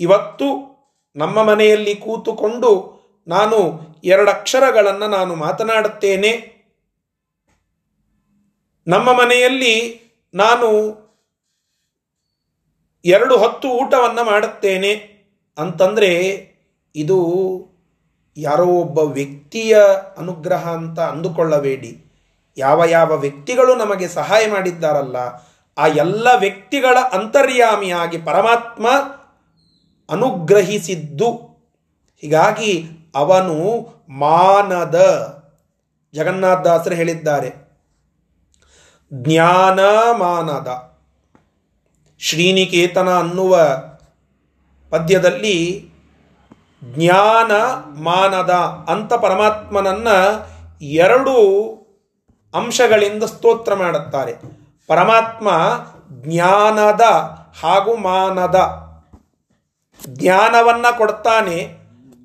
[0.00, 0.76] ಇವತ್ತು
[1.16, 2.96] ನಮ್ಮ ಮನೆಯಲ್ಲಿ ಕೂತುಕೊಂಡು
[3.28, 6.56] ನಾನು ಎರಡಕ್ಷರಗಳನ್ನು ನಾನು ಮಾತನಾಡುತ್ತೇನೆ.
[8.86, 10.00] ನಮ್ಮ ಮನೆಯಲ್ಲಿ
[10.34, 10.68] ನಾನು
[13.04, 15.15] ಎರಡು ಹೊತ್ತು ಊಟವನ್ನು ಮಾಡುತ್ತೇನೆ.
[15.58, 16.10] ಅಂತಂದರೆ
[16.94, 17.18] ಇದು
[18.36, 19.78] ಯಾರೋ ಒಬ್ಬ ವ್ಯಕ್ತಿಯ
[20.18, 22.04] ಅನುಗ್ರಹ ಅಂತ ಅಂದುಕೊಳ್ಳಬೇಡಿ.
[22.56, 25.16] ಯಾವ ಯಾವ ವ್ಯಕ್ತಿಗಳು ನಮಗೆ ಸಹಾಯ ಮಾಡಿದ್ದಾರಲ್ಲ,
[25.78, 28.86] ಆ ಎಲ್ಲ ವ್ಯಕ್ತಿಗಳ ಅಂತರ್ಯಾಮಿಯಾಗಿ ಪರಮಾತ್ಮ
[30.10, 31.30] ಅನುಗ್ರಹಿಸಿದ್ದು.
[32.20, 33.56] ಹೀಗಾಗಿ ಅವನು
[34.08, 34.98] ಮಾನದ
[36.14, 37.66] ಜಗನ್ನಾಥದಾಸರು ಹೇಳಿದ್ದಾರೆ.
[39.14, 39.80] ಜ್ಞಾನ
[40.18, 40.68] ಮಾನದ
[42.18, 43.58] ಶ್ರೀನಿಕೇತನ ಅನ್ನುವ
[44.96, 45.90] ಪದ್ಯದಲ್ಲಿ
[46.84, 47.52] ಜ್ಞಾನ
[48.02, 48.50] ಮಾನದ
[48.88, 50.46] ಅಂತ ಪರಮಾತ್ಮನನ್ನು
[50.82, 51.36] ಎರಡು
[52.54, 54.32] ಅಂಶಗಳಿಂದ ಸ್ತೋತ್ರ ಮಾಡುತ್ತಾರೆ.
[54.86, 55.50] ಪರಮಾತ್ಮ
[56.12, 57.00] ಜ್ಞಾನದ
[57.62, 58.86] ಹಾಗೂ ಮಾನದ.
[60.08, 61.76] ಜ್ಞಾನವನ್ನು ಕೊಡ್ತಾನೆ,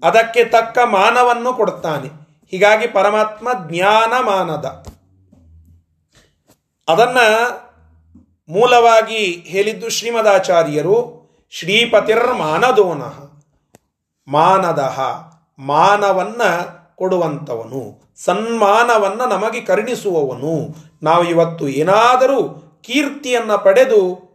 [0.03, 2.07] ಅದಕ್ಕೆ ತಕ್ಕ ಮಾನವನ್ನು ಕೊಡ್ತಾನೆ.
[2.51, 4.85] ಹೀಗಾಗಿ ಪರಮಾತ್ಮ ಜ್ಞಾನ ಮಾನದ
[6.87, 7.27] ಅದನ್ನು
[8.49, 11.20] ಮೂಲವಾಗಿ ಹೇಳಿದ್ದು ಶ್ರೀಮದಾಚಾರ್ಯರು.
[11.53, 13.31] ಶ್ರೀಪತಿರ್ ಮಾನದೋನಃ
[14.27, 14.93] ಮಾನದ,
[15.59, 16.41] ಮಾನವನ್ನ
[16.95, 20.75] ಕೊಡುವಂಥವನು, ಸನ್ಮಾನವನ್ನ ನಮಗೆ ಕರುಣಿಸುವವನು.
[21.03, 22.49] ನಾವು ಇವತ್ತು ಏನಾದರೂ
[22.83, 24.31] ಕೀರ್ತಿಯನ್ನು ಪಡೆದು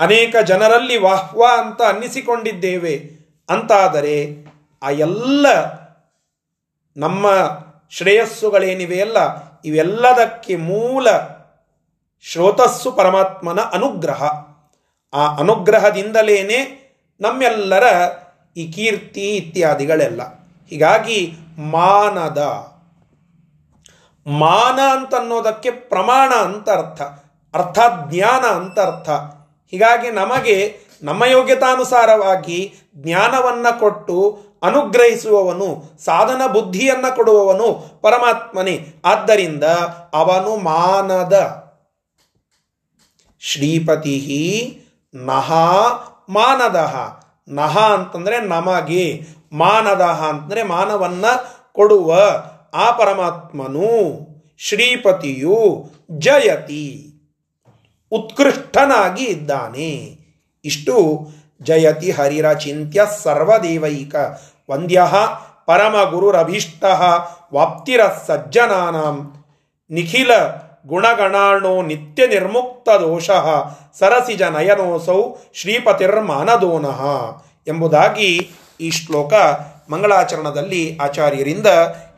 [0.00, 3.10] ಅನೇಕ ಜನರಲ್ಲಿ ವಾಹ್ವಾ ಅಂತ ಅನ್ನಿಸಿಕೊಂಡಿದ್ದೇವೆ.
[3.50, 4.46] ಅಂತಾದರೆ
[4.82, 5.46] ಆ ಎಲ್ಲ
[6.96, 7.26] ನಮ್ಮ
[7.90, 9.16] ಶ್ರೇಯಸ್ಸುಗಳೇನಿವೆಯಲ್ಲ
[9.64, 11.08] ಇವೆಲ್ಲದಕ್ಕೆ ಮೂಲ
[12.22, 14.43] ಶ್ರೋತಸ್ಸು ಪರಮಾತ್ಮನ ಅನುಗ್ರಹ.
[15.14, 16.80] ಆ ಅನುಗ್ರಹದಿಂದಲೇ
[17.20, 17.84] ನಮ್ಮೆಲ್ಲರ
[18.56, 20.22] ಈ ಕೀರ್ತಿ ಇತ್ಯಾದಿಗಳೆಲ್ಲ.
[20.68, 22.38] ಹೀಗಾಗಿ ಮಾನದ.
[24.26, 27.02] ಮಾನ ಅಂತ ಅನ್ನೋದಕ್ಕೆ ಪ್ರಮಾಣ ಅಂತ ಅರ್ಥ.
[27.54, 29.10] ಅರ್ಥಾತ್ ಜ್ಞಾನ ಅಂತ ಅರ್ಥ.
[29.70, 38.86] ಹೀಗಾಗಿ ನಮಗೆ ನಮ್ಮ ಯೋಗ್ಯತಾನುಸಾರವಾಗಿ ಜ್ಞಾನವನ್ನು ಕೊಟ್ಟು ಅನುಗ್ರಹಿಸುವವನು, ಸಾಧನ ಬುದ್ಧಿಯನ್ನು ಕೊಡುವವನು ಪರಮಾತ್ಮನೇ.
[39.04, 39.64] ಆದ್ದರಿಂದ
[40.12, 41.64] ಅವನು ಮಾನದ.
[43.40, 44.18] ಶ್ರೀಪತಿ
[45.14, 45.52] ನಹ
[46.28, 47.20] ಮಾನದಹ.
[47.48, 49.26] ನಹ ಅಂತಂದರೆ ನಮಗೆ.
[49.52, 51.24] ಮಾನದಹ ಅಂತಂದರೆ ಮಾನವನ್ನ
[51.72, 52.18] ಕೊಡುವ.
[52.74, 54.18] ಆ ಪರಮಾತ್ಮನು
[54.58, 57.10] ಶ್ರೀಪತಿಯು ಜಯತಿ.
[58.12, 60.18] ಉತ್ಕೃಷ್ಟನಾಗಿ ಇದ್ದಾನೆ.
[60.64, 61.26] ಇಷ್ಟು
[61.62, 64.14] ಜಯತಿ ಹರಿರ ಚಿಂತ್ಯ ಸರ್ವದೇವೈಕ.
[64.70, 65.02] ವಂದ್ಯ
[65.66, 66.84] ಪರಮ ಗುರುರಭೀಷ್ಟ
[67.54, 69.44] ವಾಪ್ತಿರ ಸಜ್ಜನಾನಾಂ
[69.90, 70.30] ನಿಖಿಲ
[70.86, 73.30] ಗುಣಗಣಾಣೋ ನಿತ್ಯ ನಿರ್ಮುಕ್ತ ದೋಷ
[73.98, 77.02] ಸರಸಿಜ ನಯನೋಸೌ ಶ್ರೀಪತಿರ್ಮಾನದೋನಃ
[77.66, 79.32] ಎಂಬುದಾಗಿ ಈ ಶ್ಲೋಕ
[79.90, 81.66] ಮಂಗಳಾಚರಣದಲ್ಲಿ ಆಚಾರ್ಯರಿಂದ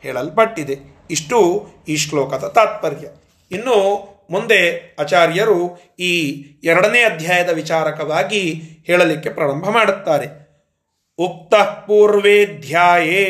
[0.03, 0.77] ಹೇಳಲ್ಪಟ್ಟಿದೆ.
[1.11, 3.07] ಇಷ್ಟು ಈ ಶ್ಲೋಕದ ತಾತ್ಪರ್ಯ.
[3.51, 10.47] ಇನ್ನು ಮುಂದೆ ಆಚಾರ್ಯರು ಈ ಎರಡನೇ ಅಧ್ಯಾಯದ ವಿಚಾರಕವಾಗಿ ಹೇಳಲಿಕ್ಕೆ ಪ್ರಾರಂಭ ಮಾಡುತ್ತಾರೆ.
[11.17, 13.23] ಉಕ್ತ ಪೂರ್ವೇಧ್ಯಾಯೇ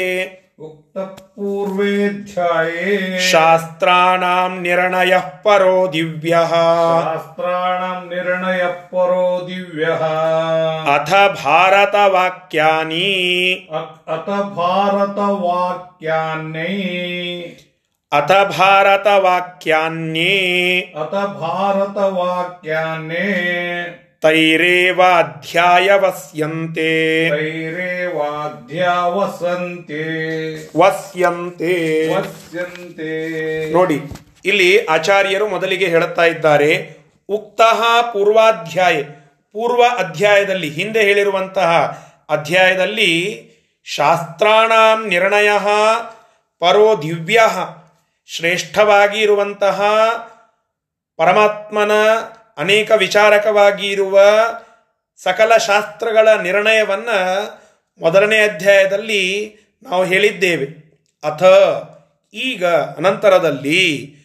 [0.98, 2.94] ಉಕ್ತ ಪೂರ್ವೇಧ್ಯಾಯೇ
[3.26, 6.36] ಶಾಸ್ತ್ರಾಣಾಂ ನಿರ್ಣಯ ಪರೋ ದಿವ್ಯ
[7.04, 9.86] ಶಾಸ್ತ್ರಾಣಂ ನಿರ್ಣಯ ಪರೋ ದಿವ್ಯ
[10.96, 11.12] ಅಥ
[11.44, 13.12] ಭಾರತ ವಾಕ್ಯಾನಿ
[14.12, 16.76] ಅತ ಭಾರತ ವಾಕ್ಯಾನ್ಯೈ
[18.12, 18.32] ಅಥ
[24.32, 26.12] ಭಾರತ
[27.32, 30.04] ತೈರೇವಾಧ್ಯಾವಸಂತೆ
[30.80, 34.02] ವಸ್ಯಂತೆ ವಸ್ಯಂತೆ ನೋಡಿ
[34.46, 36.98] ಇಲ್ಲಿ ಆಚಾರ್ಯರು ಮೊದಲಿಗೆ ಹೇಳುತ್ತಾ ಇದ್ದಾರೆ
[37.30, 39.04] ಉಕ್ತಃ ಪೂರ್ವಾಧ್ಯಾಯ
[39.56, 43.44] ಪೂರ್ವ ಅಧ್ಯಾಯದಲ್ಲಿ ಹಿಂದೆ ಹೇಳಿರುವಂತಹ ಅಧ್ಯಾಯದಲ್ಲಿ
[43.86, 45.50] ಶಾಸ್ತ್ರಾಣಾಂ ನಿರ್ಣಯ
[46.60, 47.42] ಪರೋ ದಿವ್ಯ
[48.28, 49.82] ಶ್ರೇಷ್ಠವಾಗಿ ಇರುವಂತಹ
[51.18, 51.92] ಪರಮಾತ್ಮನ
[52.58, 54.20] ಅನೇಕ ವಿಚಾರಕವಾಗಿ ಇರುವ
[55.18, 57.20] ಸಕಲ ಶಾಸ್ತ್ರಗಳ ನಿರ್ಣಯವನ್ನು
[58.00, 60.66] ಮೊದಲನೇ ಅಧ್ಯಾಯದಲ್ಲಿ ನಾವು ಹೇಳಿದ್ದೇವೆ.
[61.24, 61.44] ಅಥ
[62.34, 64.16] ಈಗ ಅನಂತರದಲ್ಲಿ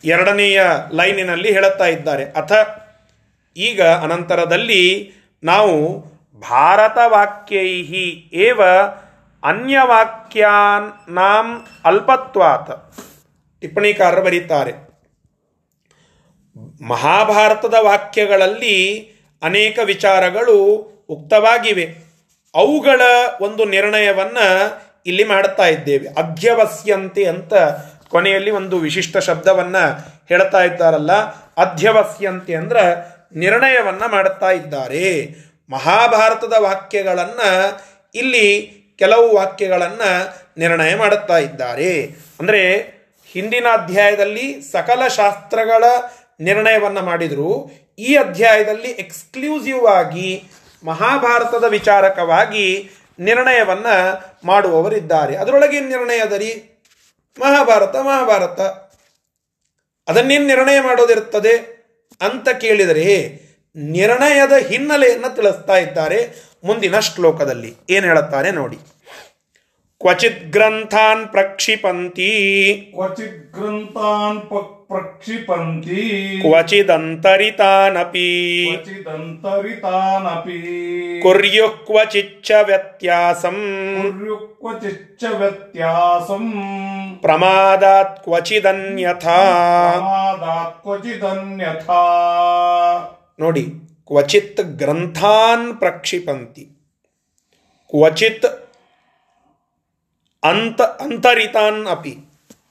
[0.05, 2.25] ಎರಡನೆಯ ಲೈನಿನಲ್ಲಿ ಹೇಳುತ್ತಾ ಇದ್ದಾರೆ.
[2.25, 2.53] ಅಥ
[3.57, 6.12] ಈಗ ಅನಂತರದಲ್ಲಿ ನಾವು
[6.51, 8.61] ಭಾರತ ಅನ್ಯವಾಕ್ಯಾ ಏವ
[9.45, 12.95] ಅನ್ಯವಾಕ್ಯಾನಾಂ ಅಲ್ಪತ್ವಾತ್.
[13.61, 14.93] ಟಿಪ್ಪಣಿಕಾರರು ಬರೀತಾರೆ.
[16.85, 19.09] ಮಹಾಭಾರತದ ವಾಕ್ಯಗಳಲ್ಲಿ
[19.43, 21.97] ಅನೇಕ ವಿಚಾರಗಳು ಉಕ್ತವಾಗಿವೆ.
[22.55, 23.01] ಅವುಗಳ
[23.41, 24.39] ಒಂದು ನಿರ್ಣಯವನ್ನ
[25.07, 26.09] ಇಲ್ಲಿ ಮಾಡುತ್ತಾ ಇದ್ದೇವೆ.
[26.09, 27.53] ಅಧ್ಯವಸ್ಯಂತೆ ಅಂತ
[28.09, 29.77] ಕೊನೆಯಲ್ಲಿ ಒಂದು ವಿಶಿಷ್ಟ ಶಬ್ದವನ್ನ
[30.29, 31.11] ಹೇಳ್ತಾ ಇದ್ದಾರಲ್ಲ.
[31.57, 35.37] ಅಧ್ಯವಸ್ಯಂತೆ ಅಂದ್ರೆ ನಿರ್ಣಯವನ್ನ ಮಾಡುತ್ತಾ ಇದ್ದಾರೆ.
[35.71, 37.81] ಮಹಾಭಾರತದ ವಾಕ್ಯಗಳನ್ನು
[38.15, 42.03] ಇಲ್ಲಿ ಕೆಲವು ವಾಕ್ಯಗಳನ್ನು ನಿರ್ಣಯ ಮಾಡುತ್ತಾ ಇದ್ದಾರೆ.
[42.41, 42.81] ಅಂದರೆ
[43.27, 45.85] ಹಿಂದಿನ ಅಧ್ಯಾಯದಲ್ಲಿ ಸಕಲ ಶಾಸ್ತ್ರಗಳ
[46.41, 47.71] ನಿರ್ಣಯವನ್ನು ಮಾಡಿದರು.
[47.99, 50.45] ಈ ಅಧ್ಯಾಯದಲ್ಲಿ ಎಕ್ಸ್ಕ್ಲೂಸಿವ್ ಆಗಿ
[50.85, 55.37] ಮಹಾಭಾರತದ ವಿಚಾರಕವಾಗಿ ನಿರ್ಣಯವನ್ನು ಮಾಡುವವರಿದ್ದಾರೆ.
[55.37, 56.83] ಅದರೊಳಗೆ ನಿರ್ಣಯದರಿ
[57.39, 58.61] ಮಹಾಭಾರತ ಮಹಾಭಾರತ.
[60.09, 61.83] ಅದನ್ನೇನು ನಿರ್ಣಯ ಮಾಡೋದಿರುತ್ತದೆ
[62.21, 63.41] ಅಂತ ಕೇಳಿದರೆ
[63.77, 67.75] ನಿರ್ಣಯದ ಹಿನ್ನೆಲೆಯನ್ನು ತಿಳಿಸ್ತಾ ಇದ್ದಾರೆ ಮುಂದಿನ ಶ್ಲೋಕದಲ್ಲಿ.
[67.91, 68.77] ಏನು ಹೇಳುತ್ತಾರೆ ನೋಡಿ.
[70.01, 72.31] ಕ್ವಚಿತ್ ಗ್ರಂಥಾನ್ ಪ್ರಕ್ಷಿಪಂತಿ.
[72.95, 76.39] ಕ್ವಚಿತ್ ಗ್ರಂಥಾನ್ ಪ್ರಕ್ಷಿಪಂತಿ.
[76.41, 77.49] ಕ್ವಚಿದಂತರಿತಾನಪಿ.
[78.77, 80.53] ಕ್ವಚಿದಂತರಿತಾನಪಿ.
[81.23, 83.57] ಕುರ್ಯು ಕ್ವಚಿಚ್ಚ ವ್ಯತ್ಯಾಸಂ.
[84.03, 86.53] ಕುರ್ಯು ಕ್ವಚಿಚ್ಚ ವ್ಯತ್ಯಾಸಂ
[87.23, 89.39] ಪ್ರಮಾದಾತ್ ಕ್ವಚಿದನ್ಯಥಾ.
[89.91, 91.99] ಪ್ರಮಾದಾತ್ ಕ್ವಚಿದನ್ಯಥಾ.
[93.41, 93.67] ನೋಡಿ,
[94.07, 96.65] ಕ್ವಚಿತ್ ಗ್ರಂಥಾನ್ ಪ್ರಕ್ಷಿಪಂತಿ.
[97.91, 98.45] ಕ್ವಚಿತ್
[100.45, 102.17] ಅಂತ ಅಂತರಿತಾನ್ ಅಪಿ.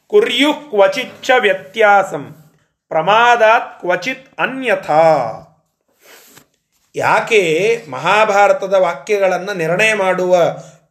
[0.07, 2.35] ಕುರ್ಯು ಕ್ವಚಿಚ್ಚ ವ್ಯತ್ಯಾಸಂ.
[2.87, 5.31] ಪ್ರಮಾದಾತ್ ಕ್ವಚಿತ್ ಅನ್ಯಥಾ.
[6.95, 10.37] ಯಾಕೆ ಮಹಾಭಾರತದ ವಾಕ್ಯಗಳನ್ನು ನಿರ್ಣಯ ಮಾಡುವ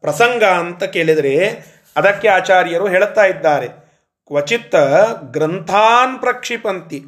[0.01, 1.65] ಪ್ರಸಂಗ ಅಂತ ಕೇಳಿದರೆ,
[1.97, 3.69] ಅದಕ್ಕೆ ಆಚಾರ್ಯರು ಹೇಳುತ್ತಾ ಇದ್ದಾರೆ.
[4.27, 4.75] ಕ್ವಚಿತ್
[5.33, 7.03] ಗ್ರಂಥಾನ್ ಪ್ರಕ್ಷಿಪಂತಿ.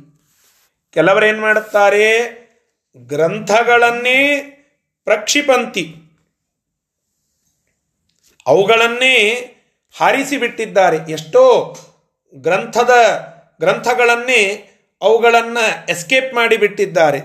[0.90, 2.41] ಕೆಲವರೇನು ಮಾಡುತ್ತಾರೆ?
[2.96, 4.40] ಗ್ರಂಥಗಳನ್ನೇ
[5.05, 5.96] ಪ್ರಕ್ಷಿಪಂತಿ.
[8.46, 9.31] ಅವುಗಳನ್ನೇ
[10.00, 10.96] ಹಾರಿಸಿಬಿಟ್ಟಿದ್ದಾರೆ.
[10.96, 11.76] ಎಷ್ಟೋ
[12.35, 12.90] ಗ್ರಂಥದ
[13.61, 14.70] ಗ್ರಂಥಗಳನ್ನೇ
[15.02, 17.20] ಅವುಗಳನ್ನು ಎಸ್ಕೇಪ್ ಮಾಡಿಬಿಟ್ಟಿದ್ದಾರೆ.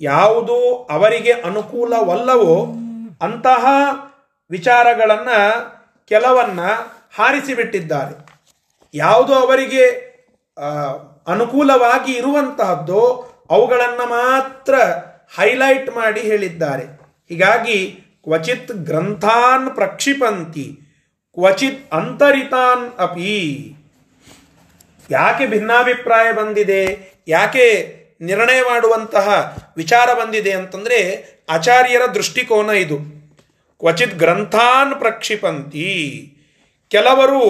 [0.00, 2.66] ಯಾವುದು ಅವರಿಗೆ ಅನುಕೂಲವಲ್ಲವೋ
[3.20, 3.66] ಅಂತಹ
[4.50, 5.71] ವಿಚಾರಗಳನ್ನು
[6.08, 6.60] ಕೆಲವನ್ನ
[7.18, 8.14] ಹಾರಿಸಿಬಿಟ್ಟಿದ್ದಾರೆ.
[8.94, 9.84] ಯಾವುದು ಅವರಿಗೆ
[11.26, 13.00] ಅನುಕೂಲವಾಗಿ ಇರುವಂತಹದ್ದು
[13.50, 14.74] ಅವುಗಳನ್ನು ಮಾತ್ರ
[15.36, 16.84] ಹೈಲೈಟ್ ಮಾಡಿ ಹೇಳಿದ್ದಾರೆ.
[17.28, 17.78] ಹೀಗಾಗಿ
[18.24, 20.78] ಕ್ವಚಿತ್ ಗ್ರಂಥಾನ್ ಪ್ರಕ್ಷಿಪಂತಿ,
[21.34, 23.76] ಕ್ವಚಿತ್ ಅಂತರಿತಾನ್ ಅಪಿ.
[25.10, 26.82] ಯಾಕೆ ಭಿನ್ನಾಭಿಪ್ರಾಯ ಬಂದಿದೆ,
[27.28, 27.66] ಯಾಕೆ
[28.20, 30.98] ನಿರ್ಣಯ ಮಾಡುವಂತಹ ವಿಚಾರ ಬಂದಿದೆ ಅಂತಂದ್ರೆ
[31.50, 33.21] ಆಚಾರ್ಯರ ದೃಷ್ಟಿಕೋನ ಇದು.
[33.82, 36.32] ಕ್ವಚಿತ್ ಗ್ರಂಥಾನ್ ಪ್ರಕ್ಷಿಪಂತಿ.
[36.88, 37.40] ಕೆಲವರು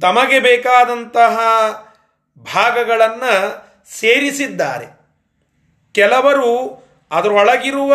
[0.00, 1.38] ತಮಗೆ ಬೇಕಾದಂತಹ
[2.54, 3.64] ಭಾಗಗಳನ್ನು
[3.98, 4.86] ಸೇರಿಸಿದ್ದಾರೆ.
[5.92, 7.94] ಕೆಲವರು ಅದರೊಳಗಿರುವ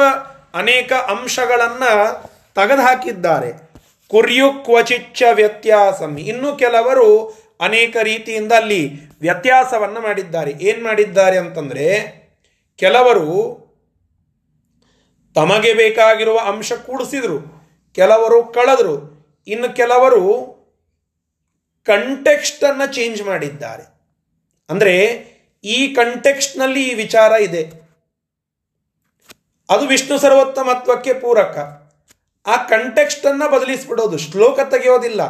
[0.54, 2.24] ಅನೇಕ ಅಂಶಗಳನ್ನು
[2.56, 3.72] ತೆಗೆದುಹಾಕಿದ್ದಾರೆ.
[4.08, 6.18] ಕುರಿಯು ಕ್ವಚಿಚ್ಚ ವ್ಯತ್ಯಾಸಂ.
[6.18, 7.28] ಇನ್ನು ಕೆಲವರು
[7.62, 8.92] ಅನೇಕ ರೀತಿಯಿಂದ ಅಲ್ಲಿ
[9.22, 10.52] ವ್ಯತ್ಯಾಸವನ್ನು ಮಾಡಿದ್ದಾರೆ.
[10.52, 12.12] ಏನು ಮಾಡಿದ್ದಾರೆ ಅಂತಂದರೆ,
[12.78, 13.61] ಕೆಲವರು
[15.36, 17.40] ತಮಗೆ ಬೇಕಾಗಿರುವ ಅಂಶ ಕೂಡಿಸಿದ್ರು,
[17.96, 18.96] ಕೆಲವರು ಕಳೆದ್ರು,
[19.48, 20.62] ಇನ್ನು ಕೆಲವರು
[21.86, 23.84] ಕಂಟೆಕ್ಸ್ಟನ್ನು ಚೇಂಜ್ ಮಾಡಿದ್ದಾರೆ.
[24.70, 24.96] ಅಂದರೆ
[25.64, 27.64] ಈ ಕಂಟೆಕ್ಸ್ಟ್ನಲ್ಲಿ ಈ ವಿಚಾರ ಇದೆ.
[29.70, 31.58] ಅದು ವಿಷ್ಣು ಸರ್ವೋತ್ತಮತ್ವಕ್ಕೆ ಪೂರಕ.
[32.46, 35.24] ಆ ಕಂಟೆಕ್ಸ್ಟನ್ನು ಬದಲಿಸಿಬಿಡೋದು, ಶ್ಲೋಕ ತೆಗೆಯೋದಿಲ್ಲ.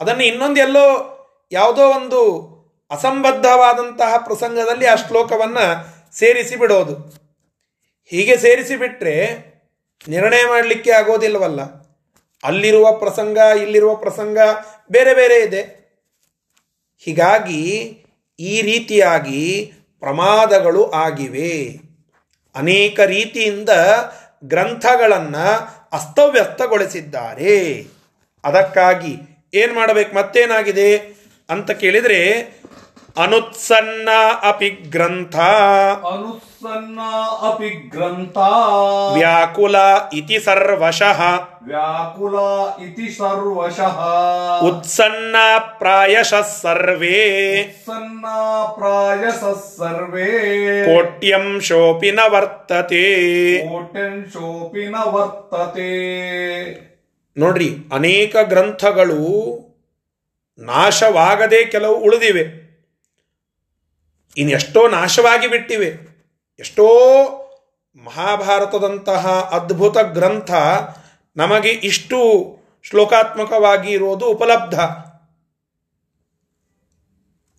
[0.00, 1.12] ಅದನ್ನು ಇನ್ನೊಂದು ಎಲ್ಲೋ
[1.52, 2.20] ಯಾವುದೋ ಒಂದು
[2.90, 7.25] ಅಸಂಬದ್ಧವಾದಂತಹ ಪ್ರಸಂಗದಲ್ಲಿ ಆ ಶ್ಲೋಕವನ್ನು ಸೇರಿಸಿ ಬಿಡೋದು.
[8.10, 9.14] ಹೀಗೆ ಸೇರಿಸಿ ಬಿಟ್ಟರೆ
[10.08, 11.86] ನಿರ್ಣಯ ಮಾಡಲಿಕ್ಕೆ ಆಗೋದಿಲ್ಲವಲ್ಲ
[12.44, 14.38] ಅಲ್ಲಿರುವ ಪ್ರಸಂಗ, ಇಲ್ಲಿರುವ ಪ್ರಸಂಗ
[14.90, 15.62] ಬೇರೆ ಬೇರೆ ಇದೆ.
[16.98, 17.62] ಹೀಗಾಗಿ
[18.40, 21.80] ಈ ರೀತಿಯಾಗಿ ಪ್ರಮಾದಗಳು ಆಗಿವೆ.
[22.54, 23.68] ಅನೇಕ ರೀತಿಯಿಂದ
[24.44, 25.46] ಗ್ರಂಥಗಳನ್ನು
[25.92, 27.86] ಅಸ್ತವ್ಯಸ್ತಗೊಳಿಸಿದ್ದಾರೆ.
[28.44, 29.14] ಅದಕ್ಕಾಗಿ
[29.54, 30.16] ಏನು ಮಾಡಬೇಕು?
[30.16, 30.96] ಮತ್ತೇನಾಗಿದೆ
[31.50, 32.20] ಅಂತ ಕೇಳಿದರೆ
[33.18, 34.08] ಅನುತ್ಸನ್ನ
[34.42, 35.36] ಅಪಿ ಗ್ರಂಥ.
[35.36, 37.00] ಅನುತ್ಸನ್ನ
[37.48, 38.38] ಅಪಿ ಗ್ರಂಥ.
[39.14, 39.76] ವ್ಯಾಕುಲ
[40.14, 41.20] ಇತಿ ಸರ್ವಶಃ.
[41.66, 42.40] ವ್ಯಾಕುಲ
[42.84, 44.00] ಇತಿ ಸರ್ವಶಃ.
[44.60, 47.62] ಉತ್ಸನ್ನ ಪ್ರಾಯಶ ಸರ್ವೇ.
[47.62, 48.26] ಉತ್ಸನ್ನ
[48.74, 50.28] ಪ್ರಾಯಶಃ ಸರ್ವೇ.
[50.84, 53.58] ಕೋಟ್ಯಂ ಶೋಪಿನ ವರ್ತತೆ.
[53.58, 55.86] ಕೋಟ್ಯಂ ಶೋಪಿನ ವರ್ತತೆ.
[57.36, 59.66] ನೋಡ್ರಿ ಅನೇಕ ಗ್ರಂಥಗಳು
[60.58, 62.55] ನಾಶವಾಗದೆ ಕೆಲವು ಉಳಿದಿವೆ.
[64.36, 66.16] ಇನ್ನೆಷ್ಟೋ ನಾಶವಾಗಿ ಬಿಟ್ಟಿವೆ.
[66.58, 66.86] ಎಷ್ಟೋ
[67.96, 70.52] ಮಹಾಭಾರತದಂತಹ ಅದ್ಭುತ ಗ್ರಂಥ
[71.36, 72.18] ನಮಗೆ ಇಷ್ಟು
[72.82, 74.80] ಶ್ಲೋಕಾತ್ಮಕವಾಗಿ ಇರೋದು ಉಪಲಬ್ಧ.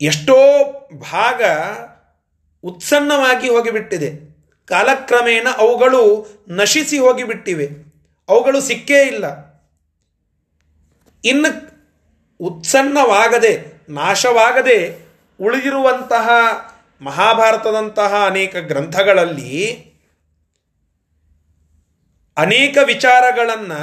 [0.01, 0.35] ಎಷ್ಟೋ
[0.99, 1.41] ಭಾಗ
[2.63, 4.37] ಉತ್ಸನ್ನವಾಗಿ ಹೋಗಿಬಿಟ್ಟಿದೆ.
[4.65, 7.69] ಕಾಲಕ್ರಮೇಣ ಅವುಗಳು ನಶಿಸಿ ಹೋಗಿಬಿಟ್ಟಿವೆ.
[8.29, 9.47] ಅವುಗಳು ಸಿಕ್ಕೇ ಇಲ್ಲ.
[11.25, 11.77] ಇನ್ನು
[12.39, 15.06] ಉತ್ಸನ್ನವಾಗದೆ, ನಾಶವಾಗದೆ
[15.41, 16.29] ಉಳಿದಿರುವಂತಹ
[17.01, 19.87] ಮಹಾಭಾರತದಂತಹ ಅನೇಕ ಗ್ರಂಥಗಳಲ್ಲಿ
[22.37, 23.81] ಅನೇಕ ವಿಚಾರಗಳನ್ನು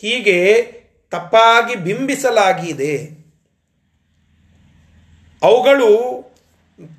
[0.00, 0.62] ಹೀಗೆ
[1.10, 3.16] ತಪ್ಪಾಗಿ ಬಿಂಬಿಸಲಾಗಿದೆ.
[5.42, 6.22] ಅವುಗಳು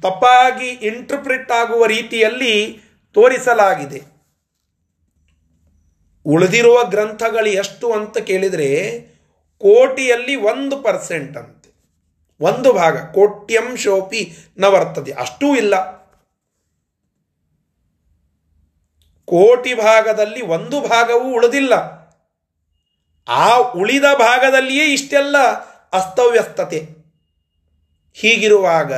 [0.01, 2.81] ತಪ್ಪಾಗಿ ಇಂಟರ್ಪ್ರಿಟ್ ಆಗುವ ರೀತಿಯಲ್ಲಿ
[3.13, 4.01] ತೋರಿಸಲಾಗಿದೆ.
[6.25, 9.01] ಉಳಿದಿರುವ ಗ್ರಂಥಗಳು ಎಷ್ಟು ಅಂತ ಕೇಳಿದರೆ
[9.57, 11.56] ಕೋಟಿಯಲ್ಲಿ ಒಂದು ಪರ್ಸೆಂಟ್ ಅಂತೆ.
[12.41, 15.11] ಒಂದು ಭಾಗ ಕೋಟ್ಯಂಶೋಪಿ ನ ವರ್ತದೆ.
[15.11, 15.97] ಅಷ್ಟೂ ಇಲ್ಲ.
[19.25, 21.73] ಕೋಟಿ ಭಾಗದಲ್ಲಿ ಒಂದು ಭಾಗವೂ ಉಳಿದಿಲ್ಲ.
[23.27, 25.37] ಆ ಉಳಿದ ಭಾಗದಲ್ಲಿಯೇ ಇಷ್ಟೆಲ್ಲ
[25.93, 26.89] ಅಸ್ತವ್ಯಸ್ತತೆ.
[28.13, 28.93] ಹೀಗಿರುವಾಗ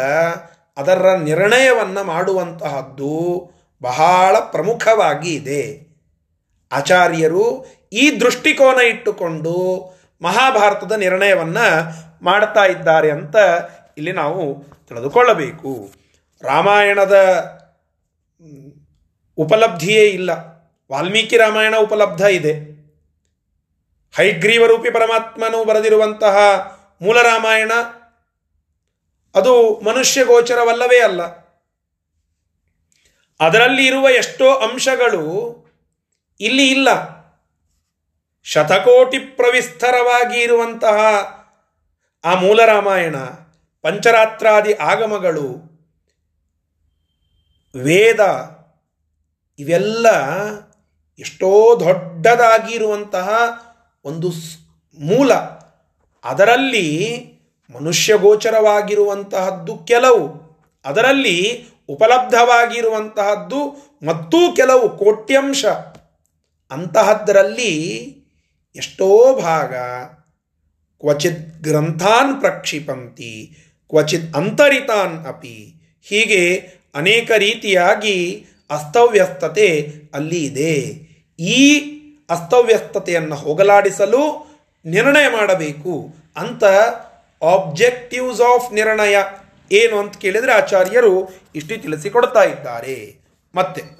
[0.77, 3.49] ಅದರ ನಿರ್ಣಯವನ್ನು ಮಾಡುವಂತಹದ್ದು
[3.81, 5.89] ಬಹಳ ಪ್ರಮುಖವಾಗಿ ಇದೆ.
[6.71, 9.53] ಆಚಾರ್ಯರು ಈ ದೃಷ್ಟಿಕೋನ ಇಟ್ಟುಕೊಂಡು
[10.21, 11.89] ಮಹಾಭಾರತದ ನಿರ್ಣಯವನ್ನು
[12.23, 13.35] ಮಾಡ್ತಾ ಇದ್ದಾರೆ ಅಂತ
[13.97, 15.93] ಇಲ್ಲಿ ನಾವು ತಿಳಿದುಕೊಳ್ಳಬೇಕು.
[16.41, 17.15] ರಾಮಾಯಣದ
[19.37, 20.29] ಉಪಲಬ್ಧಿಯೇ ಇಲ್ಲ.
[20.91, 22.79] ವಾಲ್ಮೀಕಿ ರಾಮಾಯಣ ಉಪಲಬ್ಧ ಇದೆ.
[24.17, 26.37] ಹೈಗ್ರೀವರೂಪಿ ಪರಮಾತ್ಮನು ಬರೆದಿರುವಂತಹ
[27.01, 27.71] ಮೂಲ ರಾಮಾಯಣ
[29.35, 31.21] ಅದು ಮನುಷ್ಯ ಗೋಚರವಲ್ಲವೇ ಅಲ್ಲ.
[33.39, 35.23] ಅದರಲ್ಲಿ ಇರುವ ಎಷ್ಟೋ ಅಂಶಗಳು
[36.39, 37.18] ಇಲ್ಲಿ ಇಲ್ಲ.
[38.43, 40.97] ಶತಕೋಟಿ ಪ್ರವಿಸ್ತರವಾಗಿ ಇರುವಂತಹ
[42.23, 43.15] ಆ ಮೂಲ ರಾಮಾಯಣ
[43.81, 45.69] ಪಂಚರಾತ್ರಾದಿ ಆಗಮಗಳು,
[47.75, 48.19] ವೇದ
[49.59, 50.07] ಇವೆಲ್ಲ
[51.19, 53.29] ಎಷ್ಟೋ ದೊಡ್ಡದಾಗಿರುವಂತಹ
[54.05, 54.29] ಒಂದು
[54.99, 55.33] ಮೂಲ.
[56.23, 56.87] ಅದರಲ್ಲಿ
[57.69, 60.49] ಮನುಷ್ಯ ಗೋಚರವಾಗಿರುವಂತಹದ್ದು ಕೆಲವು.
[60.85, 63.59] ಅದರಲ್ಲಿ ಉಪಲಬ್ಧವಾಗಿರುವಂತಹದ್ದು
[64.05, 65.65] ಮತ್ತೂ ಕೆಲವು ಕೋಟ್ಯಂಶ.
[66.71, 67.73] ಅಂತಹದ್ದರಲ್ಲಿ
[68.75, 69.75] ಎಷ್ಟೋ ಭಾಗ
[70.99, 73.55] ಕ್ವಚಿತ್ ಗ್ರಂಥಾನ್ ಪ್ರಕ್ಷಿಪಂತಿ,
[73.89, 75.73] ಕ್ವಚಿತ್ ಅಂತರಿತಾನ್ ಅಪಿ.
[76.01, 80.75] ಹೀಗೆ ಅನೇಕ ರೀತಿಯಾಗಿ ಅಸ್ತವ್ಯಸ್ತತೆ ಅಲ್ಲಿ ಇದೆ.
[81.39, 81.79] ಈ
[82.29, 84.49] ಅಸ್ತವ್ಯಸ್ತತೆಯನ್ನು ಹೋಗಲಾಡಿಸಲು
[84.85, 86.63] ನಿರ್ಣಯ ಮಾಡಬೇಕು ಅಂತ
[87.43, 89.17] ಆಬ್ಜೆಕ್ಟಿವ್ಸ್ ಆಫ್ ನಿರ್ಣಯ
[89.71, 93.19] ಏನು ಅಂತ ಕೇಳಿದರೆ ಆಚಾರ್ಯರು ಇಷ್ಟು ತಿಳಿಸಿಕೊಡ್ತಾ ಇದ್ದಾರೆ.
[93.55, 93.98] ಮತ್ತೆ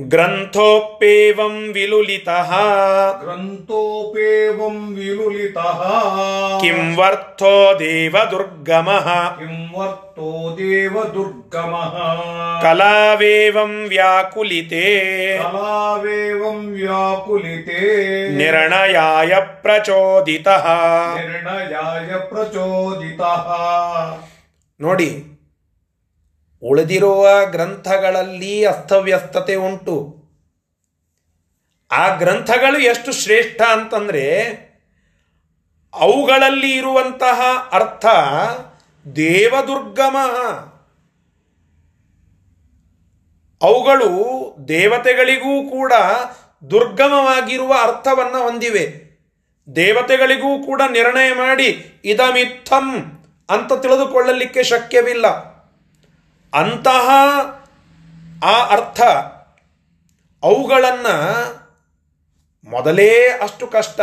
[0.00, 2.50] ग्रन्थोऽप्येवं विलुलितः।
[3.12, 5.80] ग्रन्थोऽप्येवं विलुलितः।
[6.60, 11.94] किं वर्थो देव दुर्गमः किं वर्थो देव दुर्गमः
[12.62, 17.80] कलावेवं व्याकुलिते। कलावेवं व्याकुलिते।
[18.30, 20.64] निर्णयाय प्रचोदितः।
[21.16, 23.44] निर्णयाय प्रचोदितः।
[24.80, 25.35] नोडी
[26.62, 30.26] ಉಳಿದಿರುವ ಗ್ರಂಥಗಳಲ್ಲಿ ಅಸ್ತವ್ಯಸ್ತತೆ ಉಂಟು.
[31.92, 34.52] ಆ ಗ್ರಂಥಗಳು ಎಷ್ಟು ಶ್ರೇಷ್ಠ ಅಂತಂದರೆ
[35.94, 37.40] ಅವುಗಳಲ್ಲಿ ಇರುವಂತಹ
[37.72, 38.06] ಅರ್ಥ
[39.16, 40.16] ದೇವದುರ್ಗಮ.
[43.62, 44.10] ಅವುಗಳು
[44.68, 45.92] ದೇವತೆಗಳಿಗೂ ಕೂಡ
[46.70, 49.06] ದುರ್ಗಮವಾಗಿರುವ ಅರ್ಥವನ್ನು ಹೊಂದಿವೆ.
[49.76, 53.02] ದೇವತೆಗಳಿಗೂ ಕೂಡ ನಿರ್ಣಯ ಮಾಡಿ ಇದಮಿತ್ತಂ
[53.50, 55.55] ಅಂತ ತಿಳಿದುಕೊಳ್ಳಲಿಕ್ಕೆ ಶಕ್ಯವಿಲ್ಲ.
[56.56, 57.10] ಅಂತಹ
[58.44, 59.00] ಆ ಅರ್ಥ
[60.42, 61.16] ಅವುಗಳನ್ನು
[62.70, 64.00] ಮೊದಲೇ ಅಷ್ಟು ಕಷ್ಟ.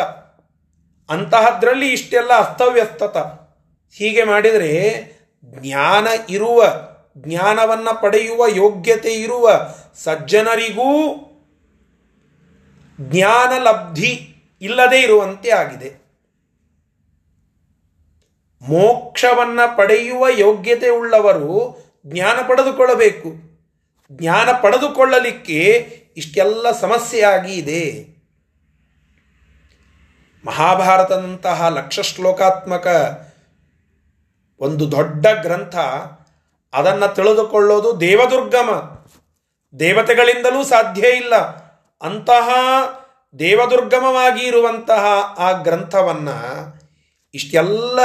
[1.10, 3.18] ಅಂತಹದ್ರಲ್ಲಿ ಇಷ್ಟೆಲ್ಲ ಅಸ್ತವ್ಯಸ್ತತ.
[3.92, 5.04] ಹೀಗೆ ಮಾಡಿದರೆ
[5.46, 6.64] ಜ್ಞಾನ ಇರುವ,
[7.18, 9.52] ಜ್ಞಾನವನ್ನು ಪಡೆಯುವ ಯೋಗ್ಯತೆ ಇರುವ
[9.96, 11.16] ಸಜ್ಜನರಿಗೂ
[13.02, 16.04] ಜ್ಞಾನ ಲಬ್ಧಿ ಇಲ್ಲದೇ ಇರುವಂತೆ ಆಗಿದೆ.
[18.62, 23.34] ಮೋಕ್ಷವನ್ನು ಪಡೆಯುವ ಯೋಗ್ಯತೆ ಉಳ್ಳವರು ಜ್ಞಾನ ಪಡೆದುಕೊಳ್ಳಬೇಕು.
[24.12, 25.60] ಜ್ಞಾನ ಪಡೆದುಕೊಳ್ಳಲಿಕ್ಕೆ
[26.18, 28.14] ಇಷ್ಟೆಲ್ಲ ಸಮಸ್ಯೆಯಾಗಿ ಇದೆ
[30.46, 32.88] ಮಹಾಭಾರತದಂತಹ ಲಕ್ಷ ಶ್ಲೋಕಾತ್ಮಕ
[34.60, 35.76] ಒಂದು ದೊಡ್ಡ ಗ್ರಂಥ,
[36.74, 38.70] ಅದನ್ನು ತಿಳಿದುಕೊಳ್ಳೋದು ದೇವದುರ್ಗಮ.
[39.80, 41.36] ದೇವತೆಗಳಿಂದಲೂ ಸಾಧ್ಯ ಇಲ್ಲ.
[42.02, 42.50] ಅಂತಹ
[43.40, 45.06] ದೇವದುರ್ಗಮವಾಗಿ ಇರುವಂತಹ
[45.38, 46.38] ಆ ಗ್ರಂಥವನ್ನು
[47.34, 48.02] ಇಷ್ಟೆಲ್ಲ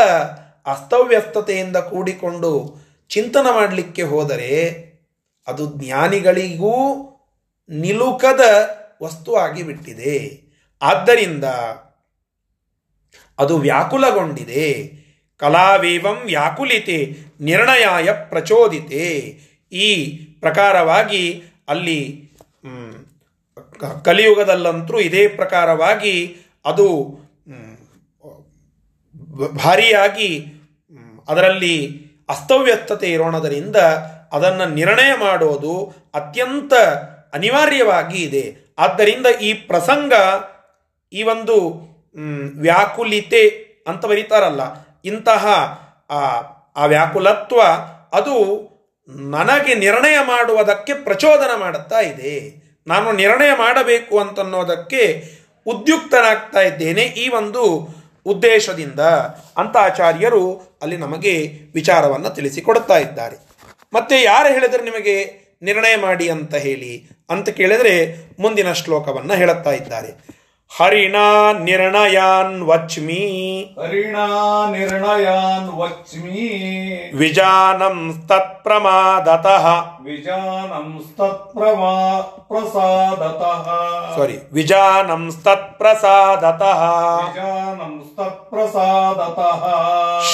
[0.66, 2.76] ಅಸ್ತವ್ಯಸ್ತತೆಯಿಂದ ಕೂಡಿಕೊಂಡು
[3.08, 4.52] ಚಿಂತನ ಮಾಡಲಿಕ್ಕೆ ಹೋದರೆ
[5.46, 6.74] ಅದು ಜ್ಞಾನಿಗಳಿಗೂ
[7.68, 8.40] ನಿಲುಕದ
[9.02, 10.42] ವಸ್ತು ಆಗಿಬಿಟ್ಟಿದೆ
[10.82, 11.44] ಆದ್ದರಿಂದ
[13.38, 14.98] ಅದು ವ್ಯಾಕುಲಗೊಂಡಿದೆ.
[15.36, 19.38] ಕಲಾವೇವಂ ವ್ಯಾಕುಲಿತೆ, ನಿರ್ಣಯಾಯ ಪ್ರಚೋದಿತೆ.
[19.72, 22.30] ಈ ಪ್ರಕಾರವಾಗಿ ಅಲ್ಲಿ
[24.04, 26.88] ಕಲಿಯುಗದಲ್ಲಂತೂ ಇದೇ ಪ್ರಕಾರವಾಗಿ ಅದು
[29.64, 30.46] ಭಾರಿಯಾಗಿ
[31.28, 33.76] ಅದರಲ್ಲಿ ಅಸ್ತವ್ಯಸ್ತತೆ ಇರೋಣದರಿಂದ
[34.32, 35.74] ಅದನ್ನು ನಿರ್ಣಯ ಮಾಡೋದು
[36.14, 36.74] ಅತ್ಯಂತ
[37.34, 38.44] ಅನಿವಾರ್ಯವಾಗಿ ಇದೆ.
[38.78, 40.12] ಆದ್ದರಿಂದ ಈ ಪ್ರಸಂಗ
[41.12, 41.56] ಈ ಒಂದು
[42.60, 43.42] ವ್ಯಾಕುಲಿತೆ
[43.86, 44.62] ಅಂತ ಬರೀತಾರಲ್ಲ,
[45.04, 45.44] ಇಂತಹ
[46.76, 47.60] ಆ ವ್ಯಾಕುಲತ್ವ
[48.12, 48.36] ಅದು
[49.32, 52.34] ನನಗೆ ನಿರ್ಣಯ ಮಾಡುವುದಕ್ಕೆ ಪ್ರಚೋದನ ಮಾಡುತ್ತಾ ಇದೆ.
[52.86, 55.02] ನಾನು ನಿರ್ಣಯ ಮಾಡಬೇಕು ಅಂತನ್ನೋದಕ್ಕೆ
[55.66, 57.04] ಉದ್ಯುಕ್ತನಾಗ್ತಾ ಇದ್ದೇನೆ.
[57.22, 57.62] ಈ ಒಂದು
[58.28, 59.00] ಉದ್ದೇಶದಿಂದ
[59.60, 60.42] ಅಂತ ಆಚಾರ್ಯರು
[60.82, 61.34] ಅಲ್ಲಿ ನಮಗೆ
[61.74, 63.36] ವಿಚಾರವನ್ನು ತಿಳಿಸಿಕೊಡ್ತಾ ಇದ್ದಾರೆ.
[63.92, 65.14] ಮತ್ತೆ ಯಾರು ಹೇಳಿದ್ರೆ ನಿಮಗೆ
[65.62, 66.92] ನಿರ್ಣಯ ಮಾಡಿ ಅಂತ ಹೇಳಿ
[67.30, 67.94] ಅಂತ ಕೇಳಿದರೆ
[68.42, 70.37] ಮುಂದಿನ ಶ್ಲೋಕವನ್ನು ಹೇಳುತ್ತಾ ಇದ್ದಾರೆ.
[70.76, 71.16] ಹರಿಣ
[71.58, 73.24] ನಿರ್ಣಯಾನ್ ವಚ್ಮಿ.
[73.82, 74.26] ಹರಿಣಾ
[74.70, 76.42] ನಿರ್ಣಯಾನ್ ವಚ್ಮಿ.
[77.16, 79.66] ವಿಜಾನಂ ತತ್ಪ್ರಮಾದತಃ
[80.04, 83.64] ವಿಜಾನಂ ತತ್ಪ್ರಮಾ ಪ್ರಸಾದತಃ.
[84.16, 86.82] ಸಾರಿ ವಿಜಾನಂ ತತ್ಪ್ರಸಾದತಃ
[87.16, 89.64] ವಿಜಾನಂ ತತ್ಪ್ರಸಾದತಃ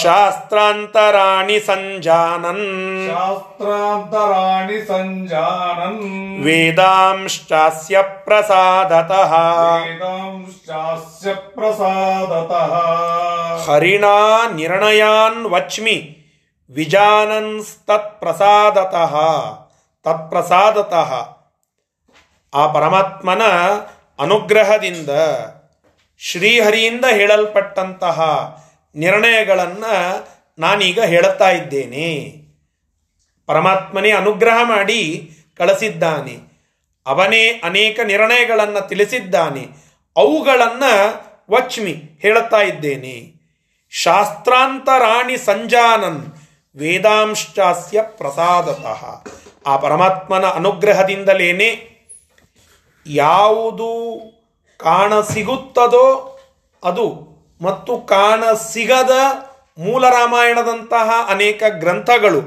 [0.03, 2.67] ಶಾಸ್ತ್ರಾಂತರಾಣಿ ಸಂಜಾನನ್.
[3.09, 6.45] ಶಾಸ್ತ್ರಾಂತರಾಣಿ ಸಂಜಾನನ್.
[6.45, 9.33] ವೇದಾಂಶ್ಚಾಸ್ಯ ಪ್ರಸಾದತಃ.
[10.25, 12.73] ವೇದಾಂಶ್ಚಾಸ್ಯ ಪ್ರಸಾದತಃ
[13.71, 16.17] ಹರಿಣಾ ನಿರ್ಣಯಾನ್ ವಚ್ಮಿ
[16.71, 19.17] ವಿಜಾನನ್ಸ್ತತ್ಪ್ರಸಾದತಃ
[20.05, 21.37] ತತ್ಪ್ರಸಾದತಃ
[22.55, 23.43] ಆ ಪರಮಾತ್ಮನ
[24.19, 25.11] ಅನುಗ್ರಹದಿಂದ,
[26.19, 28.21] ಶ್ರೀಹರಿಯಿಂದ ಹೇಳಲ್ಪಟ್ಟಂತಹ
[28.95, 30.27] ನಿರ್ಣಯಗಳನ್ನು
[30.59, 32.37] ನಾನೀಗ ಹೇಳುತ್ತಾ ಇದ್ದೇನೆ.
[33.47, 36.55] ಪರಮಾತ್ಮನೇ ಅನುಗ್ರಹ ಮಾಡಿ ಕಳಿಸಿದ್ದಾನೆ.
[37.07, 39.94] ಅವನೇ ಅನೇಕ ನಿರ್ಣಯಗಳನ್ನು ತಿಳಿಸಿದ್ದಾನೆ.
[40.17, 43.35] ಅವುಗಳನ್ನು ವಚ್ಮಿ ಹೇಳುತ್ತಾ ಇದ್ದೇನೆ.
[43.91, 46.27] ಶಾಸ್ತ್ರಾಂತರಾಣಿ ಸಂಜಾನನ್
[46.77, 49.25] ವೇದಾಂಶ್ಚಾಸ್ಯ ಪ್ರಸಾದತಃ.
[49.67, 51.95] ಆ ಪರಮಾತ್ಮನ ಅನುಗ್ರಹದಿಂದಲೇನೆ
[53.07, 54.21] ಯಾವುದು
[54.79, 56.39] ಕಾಣ ಸಿಗುತ್ತದೋ
[56.85, 59.11] ಅದು ಮತ್ತು ಕಾಣ ಸಿಗದ
[59.79, 62.41] ಮೂಲ ರಾಮಾಯಣದಂತಹ ಅನೇಕ ಗ್ರಂಥಗಳು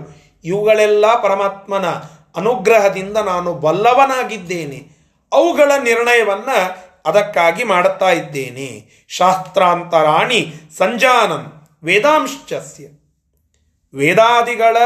[0.43, 1.89] ಇವುಗಳೆಲ್ಲ ಪರಮಾತ್ಮನ
[2.36, 4.97] ಅನುಗ್ರಹದಿಂದ ನಾನು ಬಲ್ಲವನಾಗಿದ್ದೇನೆ.
[5.34, 6.49] ಅವುಗಳ ನಿರ್ಣಯವನ್ನ
[7.08, 9.06] ಅದಕ್ಕಾಗಿ ಮಾಡುತ್ತಾ ಇದ್ದೇನೆ.
[9.08, 12.88] ಶಾಸ್ತ್ರಾಂತರಾಣಿ ಸಂಜಾನಂ ವೇದಾಂಶ್ಚಸ್ಯ.
[13.98, 14.78] ವೇದಾದಿಗಳ,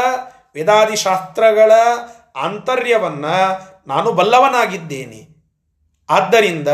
[0.54, 1.72] ವೇದಾದಿ ಶಾಸ್ತ್ರಗಳ
[2.36, 5.28] ಆಂತರ್ಯವನ್ನು ನಾನು ಬಲ್ಲವನಾಗಿದ್ದೇನೆ.
[6.10, 6.68] ಆದ್ದರಿಂದ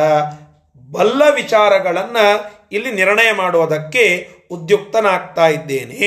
[0.93, 6.05] ಬಲ್ಲ ವಿಚಾರಗಳನ್ನು ಇಲ್ಲಿ ನಿರ್ಣಯ ಮಾಡುವುದಕ್ಕೆ ಉದ್ಯುಕ್ತನಾಗ್ತಾ ಇದ್ದೇನೆ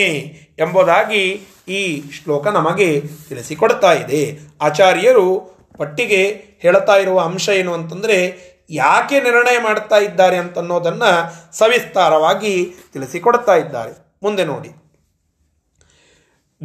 [0.60, 4.40] ಎಂಬುದಾಗಿ ಈ ಶ್ಲೋಕ ನಮಗೆ ತಿಳಿಸಿಕೊಡ್ತಾ ಇದೆ.
[4.62, 14.16] ಆಚಾರ್ಯರು ಪಟ್ಟಿಗೆ ಹೇಳ್ತಾ ಇರುವ ಅಂಶ ಏನು ಅಂತಂದರೆ ಯಾಕೆ ನಿರ್ಣಯ ಮಾಡ್ತಾ ಇದ್ದಾರೆ ಅಂತನ್ನೋದನ್ನು ಸವಿಸ್ತಾರವಾಗಿ ತಿಳಿಸಿಕೊಡ್ತಾ ಇದ್ದಾರೆ.
[14.24, 14.70] ಮುಂದೆ ನೋಡಿ.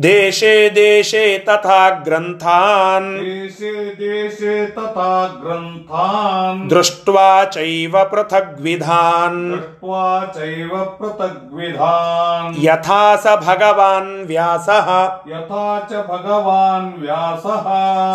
[0.03, 3.21] ದೇಶೇ ದೇಶೇ ತಥಾ ಗ್ರಂಥಾನ್.
[3.21, 6.71] ದೇಶೇ ದೇಶೇ ತಥಾ ಗ್ರಂಥಾನ್.
[6.71, 9.53] ದೃಷ್ಟ್ವಾ ಚೈವ ಪೃಥಗ್ವಿಧಾನ್.
[9.53, 12.65] ದೃಷ್ಟ್ವಾ ಚೈವ ಪೃಥಗ್ವಿಧಾನ್.
[12.65, 14.89] ಯಥಾ ಸ ಭಗವಾನ್ ವ್ಯಾಸಃ.
[15.29, 17.63] ಯಥಾ ಚ ಭಗವಾನ್ ವ್ಯಾಸಃ.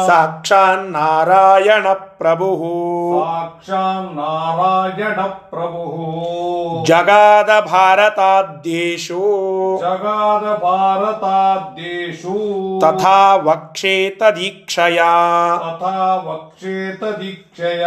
[0.08, 1.88] ಸಾಕ್ಷಾನ್ ನಾರಾಯಣ
[2.21, 2.62] ಪ್ರಭುಃ
[3.17, 5.19] ಸಾಕ್ಷಾನ್ ನಾರಾಯಣ
[5.51, 5.95] ಪ್ರಭುಃ
[6.86, 9.21] ಜಗಾದ ಭಾರತಾದ್ಯೇಷು
[9.81, 12.36] ಜಗಾದ ಭಾರತಾದ್ಯೇಷು
[12.84, 15.12] ತಥಾ ವಕ್ಷೇತ ದೀಕ್ಷಯಾ
[15.63, 15.95] ತಥಾ
[16.27, 17.86] ವಕ್ಷೇತ ದೀಕ್ಷೆಯ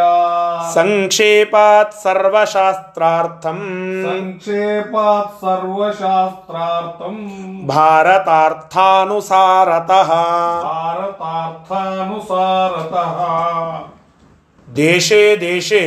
[14.77, 15.83] ದೇಶೇ ದೇಶೇ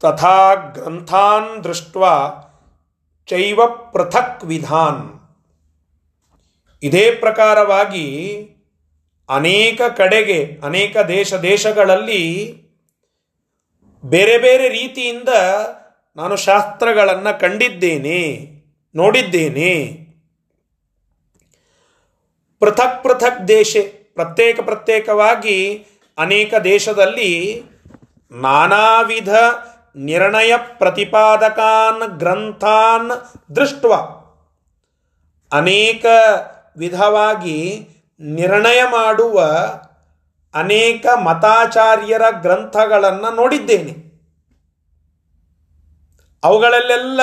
[0.00, 2.14] ತಥಾ ಗ್ರಂಥಾನ್ ದೃಷ್ಟ್ವಾ
[3.26, 5.20] ಚೈವ ಪೃಥಕ್ ವಿಧಾನ್.
[6.82, 8.06] ಇದೇ ಪ್ರಕಾರವಾಗಿ
[9.28, 12.22] ಅನೇಕ ಕಡೆಗೆ, ಅನೇಕ ದೇಶ ದೇಶಗಳಲ್ಲಿ
[14.04, 15.28] ಬೇರೆ ಬೇರೆ ರೀತಿಯಿಂದ
[16.16, 18.20] ನಾನು ಶಾಸ್ತ್ರಗಳನ್ನು ಕಂಡಿದ್ದೇನೆ,
[18.94, 19.74] ನೋಡಿದ್ದೇನೆ.
[22.60, 23.76] ಪೃಥಕ್ ಪೃಥಕ್ ದೇಶ,
[24.14, 25.86] ಪ್ರತ್ಯೇಕ ಪ್ರತ್ಯೇಕವಾಗಿ
[26.22, 27.62] ಅನೇಕ ದೇಶದಲ್ಲಿ
[28.30, 29.28] ನಾನಾ ವಿಧ
[29.96, 33.10] ನಿರ್ಣಯ ಪ್ರತಿಪಾದಕಾನ್ ಗ್ರಂಥಾನ್
[33.56, 33.84] ದೃಷ್ಟ
[35.52, 36.06] ಅನೇಕ
[36.76, 37.88] ವಿಧವಾಗಿ
[38.20, 39.44] ನಿರ್ಣಯ ಮಾಡುವ
[40.54, 44.12] ಅನೇಕ ಮತಾಚಾರ್ಯರ ಗ್ರಂಥಗಳನ್ನು ನೋಡಿದ್ದೇನೆ.
[46.44, 47.20] ಅವುಗಳಲ್ಲೆಲ್ಲ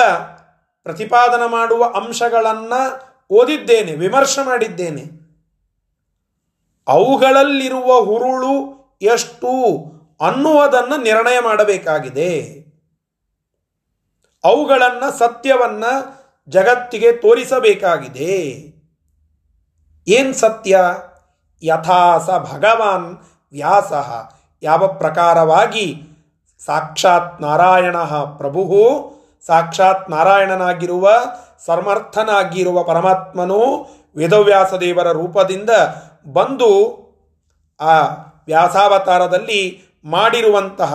[0.82, 5.20] ಪ್ರತಿಪಾದನ ಮಾಡುವ ಅಂಶಗಳನ್ನು ಓದಿದ್ದೇನೆ, ವಿಮರ್ಶೆ ಮಾಡಿದ್ದೇನೆ.
[6.88, 9.48] ಅವುಗಳಲ್ಲಿರುವ ಹುರುಳು ಎಷ್ಟು
[10.20, 12.60] ಅನ್ನುವುದನ್ನು ನಿರ್ಣಯ ಮಾಡಬೇಕಾಗಿದೆ.
[14.44, 18.34] ಅವುಗಳನ್ನು ಸತ್ಯವನ್ನು ಜಗತ್ತಿಗೆ ತೋರಿಸಬೇಕಾಗಿದೆ.
[20.08, 20.80] ಏನ್ ಸತ್ಯ?
[21.62, 23.16] ಯಥಾಸ ಭಗವಾನ್
[23.52, 23.92] ವ್ಯಾಸ.
[24.62, 26.02] ಯಾವ ಪ್ರಕಾರವಾಗಿ
[26.64, 27.96] ಸಾಕ್ಷಾತ್ ನಾರಾಯಣ
[28.38, 28.74] ಪ್ರಭು,
[29.46, 31.10] ಸಾಕ್ಷಾತ್ ನಾರಾಯಣನಾಗಿರುವ
[31.66, 33.86] ಸಮರ್ಥನಾಗಿರುವ ಪರಮಾತ್ಮನು
[34.16, 35.70] ವೇದವ್ಯಾಸ ದೇವರ ರೂಪದಿಂದ
[36.32, 37.00] ಬಂದು
[37.80, 38.02] ಆ
[38.46, 40.94] ವ್ಯಾಸಾವತಾರದಲ್ಲಿ ಮಾಡಿರುವಂತಹ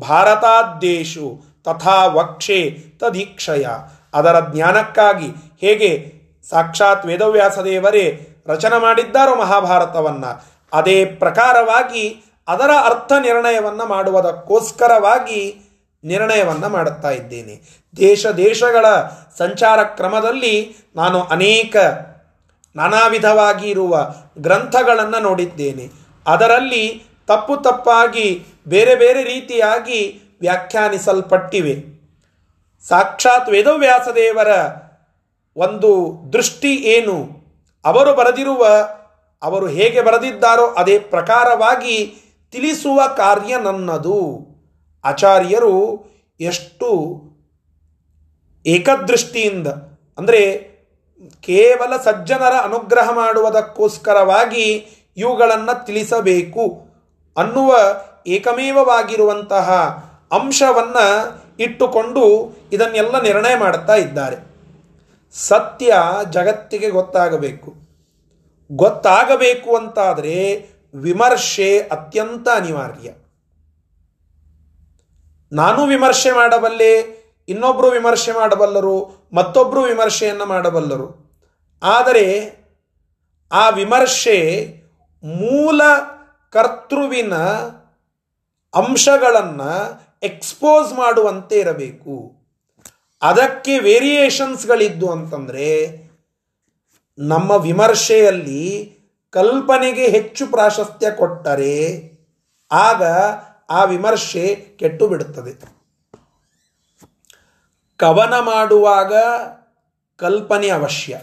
[0.00, 3.66] ಭಾರತಾದ್ದೇಶು ತಥಾ ವಕ್ಷೆ ತದೀಕ್ಷಯ.
[4.14, 5.26] ಅದರ ಜ್ಞಾನಕ್ಕಾಗಿ
[5.60, 6.12] ಹೇಗೆ
[6.50, 15.68] ಸಾಕ್ಷಾತ್ ವೇದವ್ಯಾಸ ದೇವರೇ ರಚನೆ ಮಾಡಿದ್ದಾರೋ ಮಹಾಭಾರತವನ್ನು, ಅದೇ ಪ್ರಕಾರವಾಗಿ ಅದರ ಅರ್ಥ ನಿರ್ಣಯವನ್ನು ಮಾಡುವುದಕ್ಕೋಸ್ಕರವಾಗಿ
[16.04, 17.86] ನಿರ್ಣಯವನ್ನು ಮಾಡುತ್ತಾ ಇದ್ದೇನೆ.
[17.96, 18.86] ದೇಶ ದೇಶಗಳ
[19.38, 21.76] ಸಂಚಾರ ಕ್ರಮದಲ್ಲಿ ನಾನು ಅನೇಕ
[22.76, 26.01] ನಾನಾ ವಿಧವಾಗಿ ಇರುವ ಗ್ರಂಥಗಳನ್ನು ನೋಡಿದ್ದೇನೆ.
[26.26, 26.84] ಅದರಲ್ಲಿ
[27.26, 28.28] ತಪ್ಪು ತಪ್ಪಾಗಿ,
[28.68, 30.00] ಬೇರೆ ಬೇರೆ ರೀತಿಯಾಗಿ
[30.40, 31.74] ವ್ಯಾಖ್ಯಾನಿಸಲ್ಪಟ್ಟಿವೆ.
[32.84, 34.50] ಸಾಕ್ಷಾತ್ ವೇದವ್ಯಾಸದೇವರ
[35.56, 35.90] ಒಂದು
[36.32, 37.16] ದೃಷ್ಟಿ ಏನು?
[37.84, 38.64] ಅವರು ಬರೆದಿರುವ,
[39.42, 41.96] ಅವರು ಹೇಗೆ ಬರೆದಿದ್ದಾರೋ ಅದೇ ಪ್ರಕಾರವಾಗಿ
[42.52, 44.18] ತಿಳಿಸುವ ಕಾರ್ಯ ನನ್ನದು.
[45.04, 45.76] ಆಚಾರ್ಯರು
[46.40, 46.90] ಎಷ್ಟು
[48.66, 49.68] ಏಕದೃಷ್ಟಿಯಿಂದ,
[50.18, 50.42] ಅಂದರೆ
[51.42, 54.66] ಕೇವಲ ಸಜ್ಜನರ ಅನುಗ್ರಹ ಮಾಡುವುದಕ್ಕೋಸ್ಕರವಾಗಿ
[55.16, 56.86] ಇವುಗಳನ್ನು ತಿಳಿಸಬೇಕು
[57.36, 57.76] ಅನ್ನುವ
[58.26, 59.70] ಏಕಮೇವವಾಗಿರುವಂತಹ
[60.32, 64.36] ಅಂಶವನ್ನು ಇಟ್ಟುಕೊಂಡು ಇದನ್ನೆಲ್ಲ ನಿರ್ಣಯ ಮಾಡುತ್ತಾ ಇದ್ದಾರೆ.
[65.32, 65.94] ಸತ್ಯ
[66.30, 67.74] ಜಗತ್ತಿಗೆ ಗೊತ್ತಾಗಬೇಕು.
[68.72, 73.10] ಗೊತ್ತಾಗಬೇಕು ಅಂತಾದರೆ ವಿಮರ್ಶೆ ಅತ್ಯಂತ ಅನಿವಾರ್ಯ.
[75.52, 81.32] ನಾನು ವಿಮರ್ಶೆ ಮಾಡಬಲ್ಲೆ ಇನ್ನೊಬ್ಬರು ವಿಮರ್ಶೆ ಮಾಡಬಲ್ಲರು ಮತ್ತೊಬ್ಬರು ವಿಮರ್ಶೆಯನ್ನು ಮಾಡಬಲ್ಲರು.
[81.82, 82.56] ಆದರೆ
[83.52, 84.81] ಆ ವಿಮರ್ಶೆ
[85.24, 85.82] ಮೂಲ
[86.50, 87.34] ಕರ್ತೃವಿನ
[88.74, 92.36] ಅಂಶಗಳನ್ನು ಎಕ್ಸ್ಪೋಸ್ ಮಾಡುವಂತೆ ಇರಬೇಕು.
[93.22, 96.02] ಅದಕ್ಕೆ ವೇರಿಯೇಷನ್ಸ್ಗಳಿದ್ದು ಅಂತಂದರೆ,
[97.18, 98.96] ನಮ್ಮ ವಿಮರ್ಶೆಯಲ್ಲಿ
[99.30, 102.12] ಕಲ್ಪನೆಗೆ ಹೆಚ್ಚು ಪ್ರಾಶಸ್ತ್ಯ ಕೊಟ್ಟರೆ
[102.72, 103.02] ಆಗ
[103.70, 105.82] ಆ ವಿಮರ್ಶೆ ಕೆಟ್ಟು ಬಿಡುತ್ತದೆ.
[107.96, 109.12] ಕವನ ಮಾಡುವಾಗ
[110.16, 111.20] ಕಲ್ಪನೆ ಅವಶ್ಯ.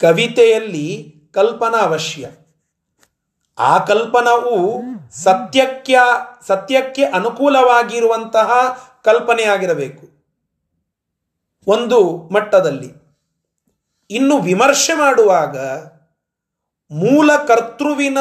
[0.00, 2.30] ಕವಿತೆಯಲ್ಲಿ ಕಲ್ಪನಾ ಅವಶ್ಯ
[3.58, 5.96] ಆ ಕಲ್ಪನವು ಸತ್ಯಕ್ಕೆ
[6.46, 8.50] ಸತ್ಯಕ್ಕೆ ಅನುಕೂಲವಾಗಿರುವಂತಹ
[9.04, 10.14] ಕಲ್ಪನೆಯಾಗಿರಬೇಕು
[11.66, 13.04] ಒಂದು ಮಟ್ಟದಲ್ಲಿ.
[14.10, 15.58] ಇನ್ನು ವಿಮರ್ಶೆ ಮಾಡುವಾಗ
[16.90, 18.18] ಮೂಲ ಕರ್ತೃವಿನ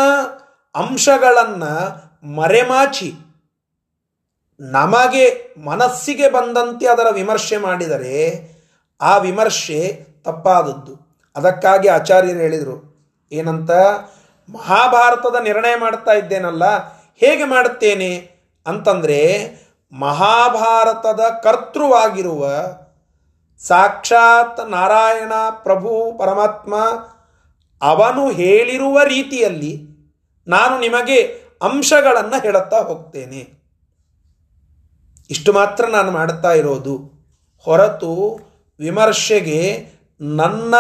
[0.76, 3.14] ಅಂಶಗಳನ್ನು ಮರೆಮಾಚಿ.
[4.60, 8.48] ನಮಗೆ ಮನಸ್ಸಿಗೆ ಬಂದಂತೆ ಅದರ ವಿಮರ್ಶೆ ಮಾಡಿದರೆ
[9.02, 11.22] ಆ ವಿಮರ್ಶೆ ತಪ್ಪಾದದ್ದು.
[11.36, 12.93] ಅದಕ್ಕಾಗಿ ಆಚಾರ್ಯರು ಹೇಳಿದರು.
[13.32, 13.72] ಏನಂತ?
[14.50, 16.64] ಮಹಾಭಾರತದ ನಿರ್ಣಯ ಮಾಡ್ತಾ ಇದ್ದೇನಲ್ಲ,
[17.18, 18.32] ಹೇಗೆ ಮಾಡುತ್ತೇನೆ
[18.68, 19.54] ಅಂತಂದರೆ,
[19.92, 22.50] ಮಹಾಭಾರತದ ಕರ್ತೃವಾಗಿರುವ
[23.60, 26.76] ಸಾಕ್ಷಾತ್ ನಾರಾಯಣ ಪ್ರಭು ಪರಮಾತ್ಮ
[27.82, 29.94] ಅವನು ಹೇಳಿರುವ ರೀತಿಯಲ್ಲಿ
[30.48, 31.22] ನಾನು ನಿಮಗೆ
[31.62, 33.64] ಅಂಶಗಳನ್ನು ಹೇಳುತ್ತಾ ಹೋಗ್ತೇನೆ.
[35.30, 37.14] ಇಷ್ಟು ಮಾತ್ರ ನಾನು ಮಾಡುತ್ತಾ ಇರೋದು.
[37.58, 38.40] ಹೊರತು
[38.80, 39.90] ವಿಮರ್ಶೆಗೆ
[40.22, 40.76] ನನ್ನ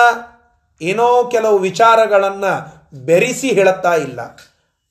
[0.81, 4.21] ಏನೋ ಕೆಲವು ವಿಚಾರಗಳನ್ನು ಬೆರೆಸಿ ಹೇಳುತ್ತಾ ಇಲ್ಲ.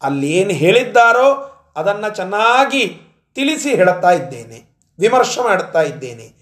[0.02, 3.00] ಅಲ್ಲಿ ಏನು ಹೇಳಿದ್ದಾರೋ ಅದನ್ನು ಚೆನ್ನಾಗಿ
[3.34, 4.64] ತಿಳಿಸಿ ಹೇಳುತ್ತಾ ಇದ್ದೇನೆ.
[4.98, 6.32] ವಿಮರ್ಶೆ ಮಾಡುತ್ತಾ ಇದ್ದೇನೆ.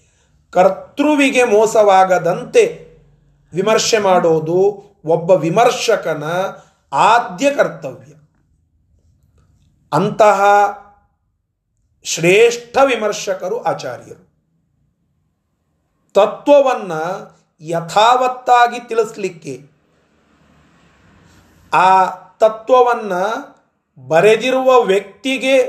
[0.51, 2.91] ಕರ್ತೃವಿಗೆ ಮೋಸವಾಗದಂತೆ
[3.53, 6.23] ವಿಮರ್ಶೆ ಮಾಡೋದು ಒಬ್ಬ ವಿಮರ್ಶಕನ
[6.93, 8.13] ಆದ್ಯ ಕರ್ತವ್ಯ.
[9.93, 10.43] ಅಂತಹ
[12.03, 14.31] ಶ್ರೇಷ್ಠ ವಿಮರ್ಶಕರು ಆಚಾರ್ಯರು.
[16.13, 19.61] ತತ್ವವನ್ನು ಯಥಾವತ್ತಾಗಿ ತಿಳಿಸ್ಲಿಕ್ಕೆ
[21.73, 22.05] ಆ
[22.39, 23.23] ತತ್ವವನ್ನು
[24.07, 25.61] ಬರೆದಿರುವ ವ್ಯಕ್ತಿಗೆ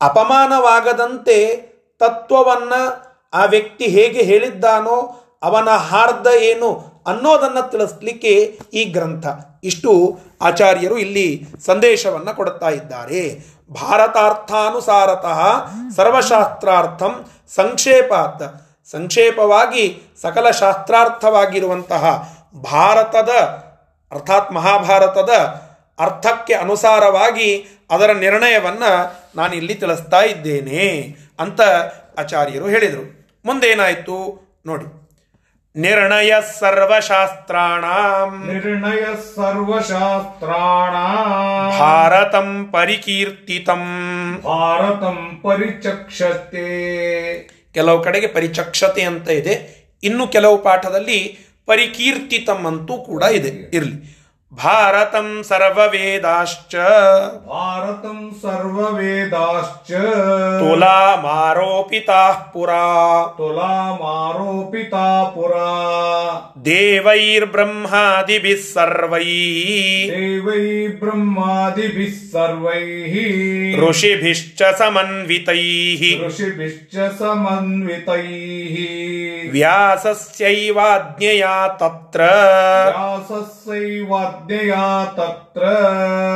[0.00, 1.56] ಅಪಮಾನವಾಗದಂತೆ
[1.98, 9.26] ತತ್ವವನ್ನು ಆ ವ್ಯಕ್ತಿ ಹೇಗೆ ಹೇಳಿದ್ದಾನೋ ಅವನ ಹಾರ್ದ ಏನು ಅನ್ನೋದನ್ನು ತಿಳಿಸ್ಲಿಕ್ಕೆ ಈ ಗ್ರಂಥ.
[9.64, 13.44] ಇಷ್ಟು ಆಚಾರ್ಯರು ಇಲ್ಲಿ ಸಂದೇಶವನ್ನು ಕೊಡುತ್ತಾ ಇದ್ದಾರೆ.
[13.70, 15.66] ಭಾರತಾರ್ಥಾನುಸಾರತಃ
[15.96, 18.69] ಸರ್ವಶಾಸ್ತ್ರಾರ್ಥಂ ಸಂಕ್ಷೇಪಾತ್.
[18.92, 22.36] ಸಂಕ್ಷೇಪವಾಗಿ ಸಕಲ ಶಾಸ್ತ್ರಾರ್ಥವಾಗಿರುವಂತಹ
[22.72, 23.28] ಭಾರತದ
[24.12, 25.30] ಅರ್ಥಾತ್ ಮಹಾಭಾರತದ
[25.98, 31.60] ಅರ್ಥಕ್ಕೆ ಅನುಸಾರವಾಗಿ ಅದರ ನಿರ್ಣಯವನ್ನು ನಾನು ಇಲ್ಲಿ ತಿಳಿಸ್ತಾ ಇದ್ದೇನೆ ಅಂತ
[32.18, 33.30] ಆಚಾರ್ಯರು ಹೇಳಿದರು.
[33.44, 35.00] ಮುಂದೇನಾಯಿತು ನೋಡಿ.
[35.76, 37.84] ನಿರ್ಣಯ ಸರ್ವಶಾಸ್ತ್ರಾಣ.
[38.46, 39.00] ನಿರ್ಣಯ
[39.36, 40.92] ಸರ್ವಶಾಸ್ತ್ರಾಣ.
[41.78, 43.84] ಭಾರತಂ ಪರಿಕೀರ್ತಿತಂ.
[44.44, 46.60] ಭಾರತಂ ಪರಿಚಕ್ಷತೆ.
[47.74, 49.80] ಕೆಲವು ಕಡೆಗೆ ಪರಿಚಕ್ಷತೆ ಅಂತ ಇದೆ.
[50.02, 53.70] ಇನ್ನು ಕೆಲವು ಪಾಠದಲ್ಲಿ ಪರಿಕೀರ್ತಿತಂ ಅಂತೂ ಕೂಡ ಇದೆ.
[53.76, 54.19] ಇರಲಿ.
[54.52, 56.74] ಭಾರತಂ ಸರ್ವವೇದಾಶ್ಚ
[57.50, 59.90] ಭಾರತಂ ಸರ್ವವೇದಾಶ್ಚ
[60.62, 62.22] ತುಲಾಮಾರೋಪಿತಾ
[62.54, 62.82] ಪುರಾ
[63.38, 65.68] ತುಲಾಮಾರೋಪಿತಾ ಪುರಾ
[66.66, 69.68] ದೇವೈರ್ಬ್ರಹ್ಮಾದಿಭಿಃ ಸರ್ವೈಃ
[70.12, 70.64] ದೇವೈ
[71.02, 73.14] ಬ್ರಹ್ಮಾದಿಭಿः ಸರ್ವೈः
[73.80, 78.74] ಋಷಿಭಿಶ್ಚ ಸಮನ್ವಿತೈಃ ಋಷಿಭಿಶ್ಚ ಸಮನ್ವಿತೈः
[79.54, 82.20] ವ್ಯಾಸಸ್ಯೈವಾಜ್ಞೆಯಾ ತತ್ರ
[84.48, 85.74] ವ್ಯಾಸಸ್ಯೈವಾಜ್ಞೆಯಾ ತತ್ರ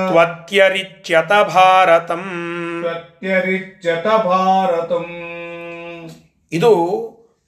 [0.08, 2.24] ತ್ವತ್ಯರಿಚ್ಯತ ಭಾರತಂ
[2.82, 5.04] ತ್ವತ್ಯರಿಚ್ಯತ ಭಾರತಂ
[6.52, 6.70] ಇದು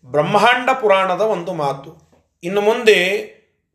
[0.05, 2.11] ಬ್ರಹ್ಮಾಂಡ ಪುರಾಣದ ಒಂದು ಮಾತು.
[2.45, 2.97] ಇನ್ನು ಮುಂದೆ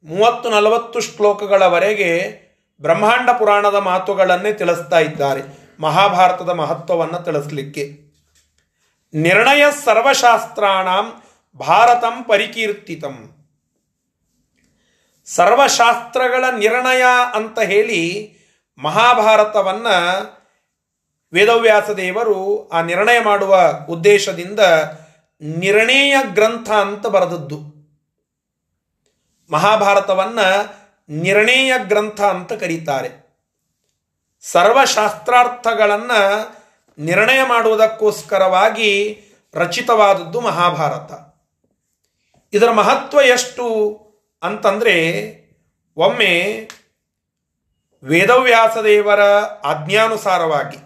[0.04, 2.42] ಮೂವತ್ತು ನಲವತ್ತು ಶ್ಲೋಕಗಳವರೆಗೆ
[2.82, 5.42] ಬ್ರಹ್ಮಾಂಡ ಪುರಾಣದ ಮಾತುಗಳನ್ನೇ ತಿಳಿಸ್ತಾ ಇದ್ದಾರೆ.
[5.80, 8.12] ಮಹಾಭಾರತದ ಮಹತ್ವವನ್ನು ತಿಳಿಸ್ಲಿಕ್ಕೆ.
[9.14, 11.22] ನಿರ್ಣಯ ಸರ್ವಶಾಸ್ತ್ರಾಣಂ
[11.60, 13.41] ಭಾರತಂ ಪರಿಕೀರ್ತಿತಂ.
[15.26, 17.04] ಸರ್ವಶಾಸ್ತ್ರಗಳ ನಿರ್ಣಯ
[17.34, 18.34] ಅಂತ ಹೇಳಿ
[18.78, 20.42] ಮಹಾಭಾರತವನ್ನು
[21.34, 24.60] ವೇದವ್ಯಾಸ ದೇವರು ಆ ನಿರ್ಣಯ ಮಾಡುವ ಉದ್ದೇಶದಿಂದ
[25.42, 27.60] ನಿರ್ಣಯ ಗ್ರಂಥ ಅಂತ ಬರೆದದ್ದು.
[29.52, 30.76] ಮಹಾಭಾರತವನ್ನು
[31.10, 33.42] ನಿರ್ಣಯ ಗ್ರಂಥ ಅಂತ ಕರೀತಾರೆ.
[34.42, 36.62] ಸರ್ವಶಾಸ್ತ್ರಾರ್ಥಗಳನ್ನು
[37.00, 39.22] ನಿರ್ಣಯ ಮಾಡುವುದಕ್ಕೋಸ್ಕರವಾಗಿ
[39.54, 41.36] ರಚಿತವಾದದ್ದು ಮಹಾಭಾರತ.
[42.54, 44.11] ಇದರ ಮಹತ್ವ ಎಷ್ಟು?
[44.44, 44.96] ಅಂತಂದರೆ
[45.98, 46.68] ಒಮ್ಮೆ
[48.04, 49.22] ವೇದವ್ಯಾಸದೇವರ
[49.64, 50.78] ಆಜ್ಞಾನುಸಾರವಾಗಿ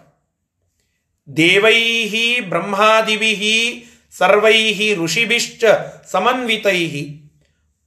[1.36, 5.64] ದೇವೈಹಿ ಬ್ರಹ್ಮಾದಿವಿಹಿ ಸರ್ವೈಹಿ ಋಷಿಭಿಶ್ಚ
[6.06, 6.92] ಸಮನ್ವಿತೈ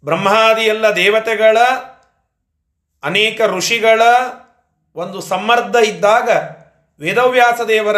[0.05, 1.57] ಬ್ರಹ್ಮಾದಿ ಎಲ್ಲ ದೇವತೆಗಳ,
[3.03, 4.01] ಅನೇಕ ಋಷಿಗಳ
[4.95, 6.29] ಒಂದು ಸಮ್ಮರ್ದ ಇದ್ದಾಗ
[6.99, 7.97] ವೇದವ್ಯಾಸ ದೇವರ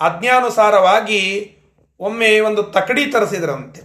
[0.00, 1.56] ಆಜ್ಞಾನುಸಾರವಾಗಿ
[2.00, 3.82] ಒಮ್ಮೆ ಒಂದು ತಕಡಿ ತರಿಸಿದ್ರಂತೆ.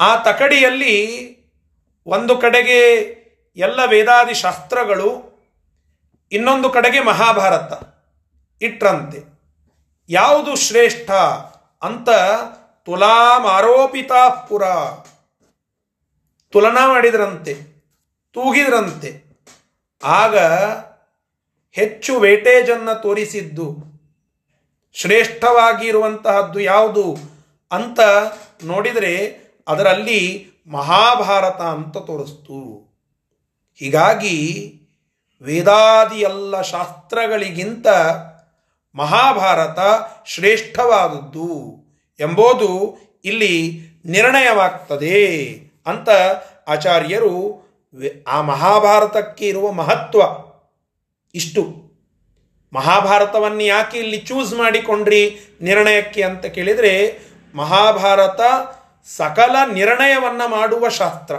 [0.00, 1.30] ಆ ತಕಡಿಯಲ್ಲಿ
[2.06, 2.80] ಒಂದು ಕಡೆಗೆ
[3.56, 5.30] ಎಲ್ಲ ವೇದಾದಿ ಶಾಸ್ತ್ರಗಳು,
[6.32, 7.72] ಇನ್ನೊಂದು ಕಡೆಗೆ ಮಹಾಭಾರತ,
[8.62, 9.18] ಇಟ್ರಂತೆ.
[10.08, 11.10] ಯಾವುದು ಶ್ರೇಷ್ಠ
[11.82, 12.08] ಅಂತ
[12.86, 14.12] ತುಲಾಮಾರೋಪಿತ
[14.48, 14.64] ಪುರ.
[16.52, 17.54] ತುಲನಾ ಮಾಡಿದ್ರಂತೆ,
[18.32, 19.22] ತೂಗಿದ್ರಂತೆ.
[20.04, 20.38] ಆಗ
[21.72, 23.90] ಹೆಚ್ಚು ವೇಟೇಜನ್ನು ತೋರಿಸಿದ್ದು,
[24.94, 27.16] ಶ್ರೇಷ್ಠವಾಗಿರುವಂತಹದ್ದು ಯಾವುದು
[27.72, 28.00] ಅಂತ
[28.64, 32.90] ನೋಡಿದರೆ ಅದರಲ್ಲಿ ಮಹಾಭಾರತ ಅಂತ ತೋರಿಸ್ತು.
[33.78, 34.36] ಹೀಗಾಗಿ
[35.42, 37.86] ವೇದಾದಿ ಎಲ್ಲ ಶಾಸ್ತ್ರಗಳಿಗಿಂತ
[38.94, 39.78] ಮಹಾಭಾರತ
[40.26, 41.76] ಶ್ರೇಷ್ಠವಾದದ್ದು
[42.20, 45.46] ಎಂಬುದು ಇಲ್ಲಿ ನಿರ್ಣಯವಾಗ್ತದೆ
[45.86, 46.08] ಅಂತ
[46.68, 47.60] ಆಚಾರ್ಯರು
[48.28, 50.22] ಆ ಮಹಾಭಾರತಕ್ಕೆ ಇರುವ ಮಹತ್ವ
[51.34, 51.90] ಇಷ್ಟು.
[52.72, 57.18] ಮಹಾಭಾರತವನ್ನು ಯಾಕೆ ಇಲ್ಲಿ ಚೂಸ್ ಮಾಡಿಕೊಂಡ್ರಿ ನಿರ್ಣಯಕ್ಕೆ ಅಂತ ಕೇಳಿದರೆ
[57.54, 58.40] ಮಹಾಭಾರತ
[59.06, 61.34] ಸಕಲ ನಿರ್ಣಯವನ್ನು ಮಾಡುವ ಶಾಸ್ತ್ರ.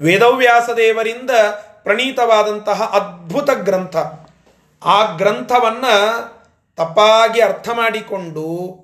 [0.00, 1.30] ವೇದವ್ಯಾಸ ದೇವರಿಂದ
[1.82, 3.96] ಪ್ರಣೀತವಾದಂತಹ ಅದ್ಭುತ ಗ್ರಂಥ.
[4.84, 5.84] ಆ ಗ್ರಂಥವನ್ನ
[6.76, 8.76] ತಪ್ಪಾಗಿ ಅರ್ಥ ಮಾಡಿಕೊಂಡು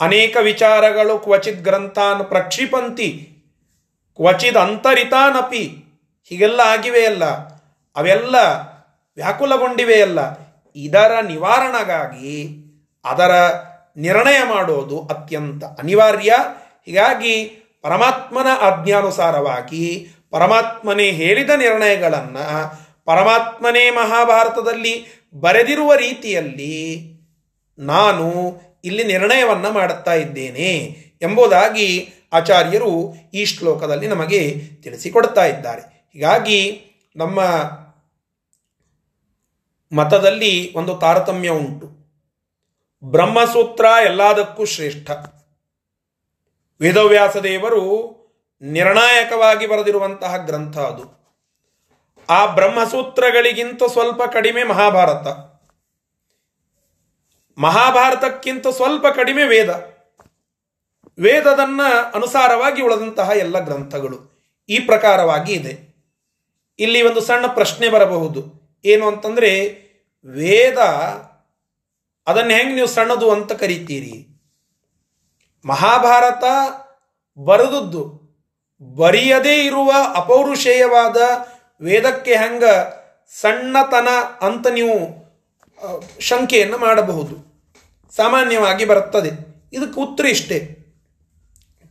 [0.00, 3.36] ಅನೇಕ ವಿಚಾರಗಳು ಕ್ವಚಿತ್ ಗ್ರಂಥಾನ್ ಪ್ರಕ್ಷಿಪಂತಿ
[4.16, 5.84] ಕ್ವಚಿತ್ ಅಂತರಿತಾನಪಿ,
[6.28, 7.24] ಹೀಗೆಲ್ಲ ಆಗಿವೆಯಲ್ಲ
[7.96, 8.36] ಅವೆಲ್ಲ
[9.16, 10.18] ವ್ಯಾಕುಲಗೊಂಡಿವೆಯಲ್ಲ
[10.76, 12.56] ಇದರ ನಿವಾರಣೆಗಾಗಿ
[13.04, 13.30] ಅದರ
[14.00, 16.32] ನಿರ್ಣಯ ಮಾಡೋದು ಅತ್ಯಂತ ಅನಿವಾರ್ಯ.
[16.86, 17.44] ಹೀಗಾಗಿ
[17.82, 22.72] ಪರಮಾತ್ಮನ ಆಜ್ಞಾನುಸಾರವಾಗಿ ಪರಮಾತ್ಮನೇ ಹೇಳಿದ ನಿರ್ಣಯಗಳನ್ನು
[23.04, 26.74] ಪರಮಾತ್ಮನೇ ಮಹಾಭಾರತದಲ್ಲಿ ಬರೆದಿರುವ ರೀತಿಯಲ್ಲಿ
[27.78, 36.10] ನಾನು ಇಲ್ಲಿ ನಿರ್ಣಯವನ್ನು ಮಾಡುತ್ತಾ ಇದ್ದೇನೆ ಎಂಬುದಾಗಿ ಆಚಾರ್ಯರು ಈ ಶ್ಲೋಕದಲ್ಲಿ ನಮಗೆ ತಿಳಿಸಿಕೊಡ್ತಾ ಇದ್ದಾರೆ.
[36.12, 36.84] ಹೀಗಾಗಿ
[37.16, 37.40] ನಮ್ಮ
[39.96, 41.99] ಮತದಲ್ಲಿ ಒಂದು ತಾರತಮ್ಯ ಉಂಟು.
[43.04, 45.10] ಬ್ರಹ್ಮಸೂತ್ರ ಎಲ್ಲದಕ್ಕೂ ಶ್ರೇಷ್ಠ.
[46.80, 48.20] ವೇದವ್ಯಾಸ ದೇವರು
[48.62, 51.20] ನಿರ್ಣಾಯಕವಾಗಿ ಬರೆದಿರುವಂತಹ ಗ್ರಂಥ ಅದು.
[52.30, 55.26] ಆ ಬ್ರಹ್ಮಸೂತ್ರಗಳಿಗಿಂತ ಸ್ವಲ್ಪ ಕಡಿಮೆ ಮಹಾಭಾರತ.
[57.58, 59.70] ಮಹಾಭಾರತಕ್ಕಿಂತ ಸ್ವಲ್ಪ ಕಡಿಮೆ ವೇದ.
[61.18, 61.80] ವೇದದನ್ನ
[62.14, 65.94] ಅನುಸಾರವಾಗಿ ಉಳಿದಂತಹ ಎಲ್ಲ ಗ್ರಂಥಗಳು ಈ ಪ್ರಕಾರವಾಗಿ ಇದೆ.
[66.78, 68.60] ಇಲ್ಲಿ ಒಂದು ಸಣ್ಣ ಪ್ರಶ್ನೆ ಬರಬಹುದು.
[68.84, 69.68] ಏನು ಅಂತಂದ್ರೆ,
[70.24, 70.78] ವೇದ
[72.30, 74.26] ಅದನ್ನು ಹೆಂಗೆ ನೀವು ಸಣ್ಣದು ಅಂತ ಕರಿತೀರಿ?
[75.64, 76.44] ಮಹಾಭಾರತ
[77.38, 78.20] ಬರೆದದ್ದು,
[78.82, 81.16] ಬರೆಯದೇ ಇರುವ ಅಪೌರುಷೇಯವಾದ
[81.80, 82.64] ವೇದಕ್ಕೆ ಹೆಂಗ
[83.40, 84.08] ಸಣ್ಣತನ
[84.40, 85.20] ಅಂತ ನೀವು
[86.20, 87.36] ಶಂಕೆಯನ್ನು ಮಾಡಬಹುದು.
[88.16, 89.30] ಸಾಮಾನ್ಯವಾಗಿ ಬರುತ್ತದೆ.
[89.72, 90.58] ಇದಕ್ಕೆ ಉತ್ತರ ಇಷ್ಟೇ.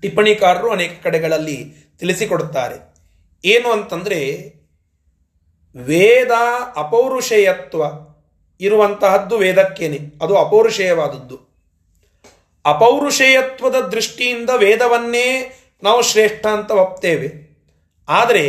[0.02, 2.96] ಟಿಪ್ಪಣಿಕಾರರು ಅನೇಕ ಕಡೆಗಳಲ್ಲಿ ತಿಳಿಸಿಕೊಡುತ್ತಾರೆ.
[3.46, 4.54] ಏನು ಅಂತಂದರೆ,
[5.76, 6.32] ವೇದ
[6.78, 7.84] ಅಪೌರುಷೇಯತ್ವ
[8.60, 10.00] ಇರುವಂತಹದ್ದು ವೇದಕ್ಕೇನೆ.
[10.22, 11.40] ಅದು ಅಪೌರುಷೇಯವಾದದ್ದು.
[12.66, 17.50] ಅಪೌರುಷೇಯತ್ವದ ದೃಷ್ಟಿಯಿಂದ ವೇದವನ್ನೇ ನಾವು ಶ್ರೇಷ್ಠ ಅಂತ ಒಪ್ತೇವೆ.
[18.10, 18.46] ಆದರೆ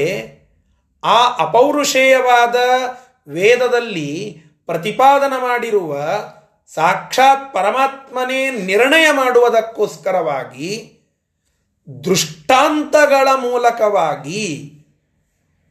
[1.05, 2.57] ಆ ಅಪೌರುಷೇಯವಾದ
[3.29, 5.97] ವೇದದಲ್ಲಿ ಪ್ರತಿಪಾದನ ಮಾಡಿರುವ
[6.75, 10.97] ಸಾಕ್ಷಾತ್ ಪರಮಾತ್ಮನೇ ನಿರ್ಣಯ ಮಾಡುವುದಕ್ಕೋಸ್ಕರವಾಗಿ
[12.05, 14.73] ದೃಷ್ಟಾಂತಗಳ ಮೂಲಕವಾಗಿ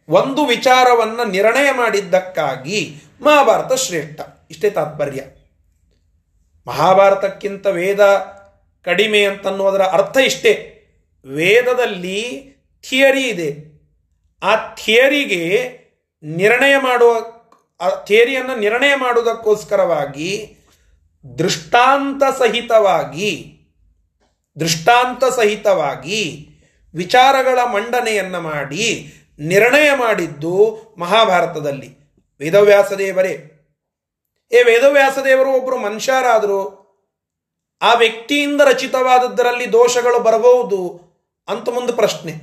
[0.09, 4.21] ಒಂದು ವಿಚಾರವನ್ನು ನಿರ್ಣಯ ಮಾಡಿದ್ದಕ್ಕಾಗಿ ಮಹಾಭಾರತ ಶ್ರೇಷ್ಠ.
[4.49, 5.21] ಇಷ್ಟೇ ತಾತ್ಪರ್ಯ.
[6.67, 7.99] ಮಹಾಭಾರತಕ್ಕಿಂತ ವೇದ
[8.85, 10.75] ಕಡಿಮೆ ಅಂತನ್ನುವುದರ ಅರ್ಥ ಇಷ್ಟೇ.
[11.25, 12.49] ವೇದದಲ್ಲಿ
[12.89, 13.79] ಥಿಯರಿ ಇದೆ.
[14.43, 15.79] ಆ ಥಿಯರಿಗೆ
[16.23, 17.15] ನಿರ್ಣಯ ಮಾಡುವ,
[17.81, 20.57] ಆ ಥಿಯರಿಯನ್ನು ನಿರ್ಣಯ ಮಾಡುವುದಕ್ಕೋಸ್ಕರವಾಗಿ
[21.37, 23.55] ದೃಷ್ಟಾಂತ ಸಹಿತವಾಗಿ
[24.59, 26.49] ದೃಷ್ಟಾಂತ ಸಹಿತವಾಗಿ
[26.95, 31.98] ವಿಚಾರಗಳ ಮಂಡನೆಯನ್ನು ಮಾಡಿ ನಿರ್ಣಯ ಮಾಡಿದ್ದು ಮಹಾಭಾರತದಲ್ಲಿ.
[32.39, 33.33] ವೇದವ್ಯಾಸದೇವರೇ
[34.51, 36.59] ಏ ವೇದವ್ಯಾಸ ದೇವರು ಒಬ್ಬರು ಮನುಷ್ಯರಾದರು,
[37.81, 40.79] ಆ ವ್ಯಕ್ತಿಯಿಂದ ರಚಿತವಾದದ್ದರಲ್ಲಿ ದೋಷಗಳು ಬರಬಹುದು
[41.47, 42.33] ಅಂತ ಮುಂದೆ ಪ್ರಶ್ನೆ.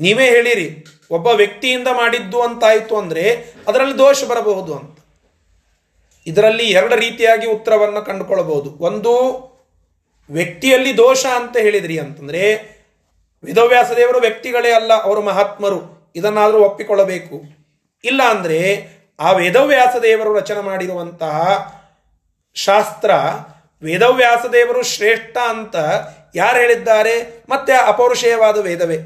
[0.00, 4.98] ನೀವೇ ಹೇಳಿರಿ, ಒಬ್ಬ ವ್ಯಕ್ತಿಯಿಂದ ಮಾಡಿದ್ದು ಅಂತಾಯಿತು ಅಂದರೆ ಅದರಲ್ಲಿ ದೋಷ ಬರಬಹುದು ಅಂತ.
[6.26, 8.84] ಇದರಲ್ಲಿ ಎರಡು ರೀತಿಯಾಗಿ ಉತ್ತರವನ್ನು ಕಂಡುಕೊಳ್ಳಬಹುದು.
[8.84, 9.12] ಒಂದು,
[10.30, 12.42] ವ್ಯಕ್ತಿಯಲ್ಲಿ ದೋಷ ಅಂತ ಹೇಳಿದ್ರಿ ಅಂತಂದ್ರೆ
[13.44, 15.80] ವಿಧವ್ಯಾಸ ದೇವರು ವ್ಯಕ್ತಿಗಳೇ ಅಲ್ಲ, ಅವರು ಮಹಾತ್ಮರು.
[16.16, 17.55] ಇದನ್ನಾದರೂ ಒಪ್ಪಿಕೊಳ್ಳಬೇಕು.
[18.06, 18.88] ಇಲ್ಲ ಅಂದರೆ
[19.20, 21.36] ಆ ವೇದವ್ಯಾಸ ದೇವರು ರಚನೆ ಮಾಡಿರುವಂತಹ
[22.54, 23.10] ಶಾಸ್ತ್ರ
[23.82, 25.76] ವೇದವ್ಯಾಸ ದೇವರು ಶ್ರೇಷ್ಠ ಅಂತ
[26.34, 27.44] ಯಾರು ಹೇಳಿದ್ದಾರೆ?
[27.48, 28.96] ಮತ್ತೆ ಅಪೌರುಷೇಯವಾದ ವೇದವೇ.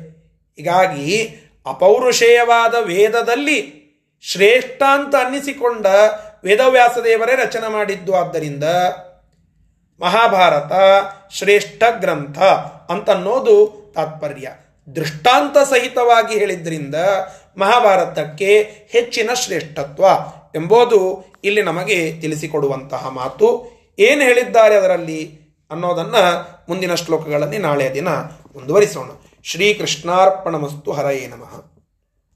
[0.57, 1.36] ಹೀಗಾಗಿ
[1.66, 3.80] ಅಪೌರುಷೇಯವಾದ ವೇದದಲ್ಲಿ
[4.22, 5.86] ಶ್ರೇಷ್ಠ ಅಂತ ಅನ್ನಿಸಿಕೊಂಡ
[6.44, 8.14] ವೇದವ್ಯಾಸ ದೇವರೇ ರಚನೆ ಮಾಡಿದ್ದು.
[8.14, 8.64] ಆದ್ದರಿಂದ
[10.01, 10.72] ಮಹಾಭಾರತ
[11.32, 12.38] ಶ್ರೇಷ್ಠ ಗ್ರಂಥ
[12.88, 14.48] ಅಂತನ್ನೋದು ತಾತ್ಪರ್ಯ.
[14.96, 16.94] ದೃಷ್ಟಾಂತ ಸಹಿತವಾಗಿ ಹೇಳಿದ್ರಿಂದ
[17.59, 20.05] ಮಹಾಭಾರತಕ್ಕೆ ಹೆಚ್ಚಿನ ಶ್ರೇಷ್ಠತ್ವ
[20.55, 23.70] ಎಂಬುದು ಇಲ್ಲಿ ನಮಗೆ ತಿಳಿಸಿಕೊಡುವಂತಹ ಮಾತು.
[23.98, 25.40] ಏನು ಹೇಳಿದ್ದಾರೆ ಅದರಲ್ಲಿ
[25.70, 29.11] ಅನ್ನೋದನ್ನು ಮುಂದಿನ ಶ್ಲೋಕಗಳಲ್ಲಿ ನಾಳೆಯ ದಿನ ಮುಂದುವರಿಸೋಣ.
[29.44, 31.70] ಶ್ರೀಕೃಷ್ಣಾರ್ಪಣಮಸ್ತು ಹರಯೇ ನಮಃ.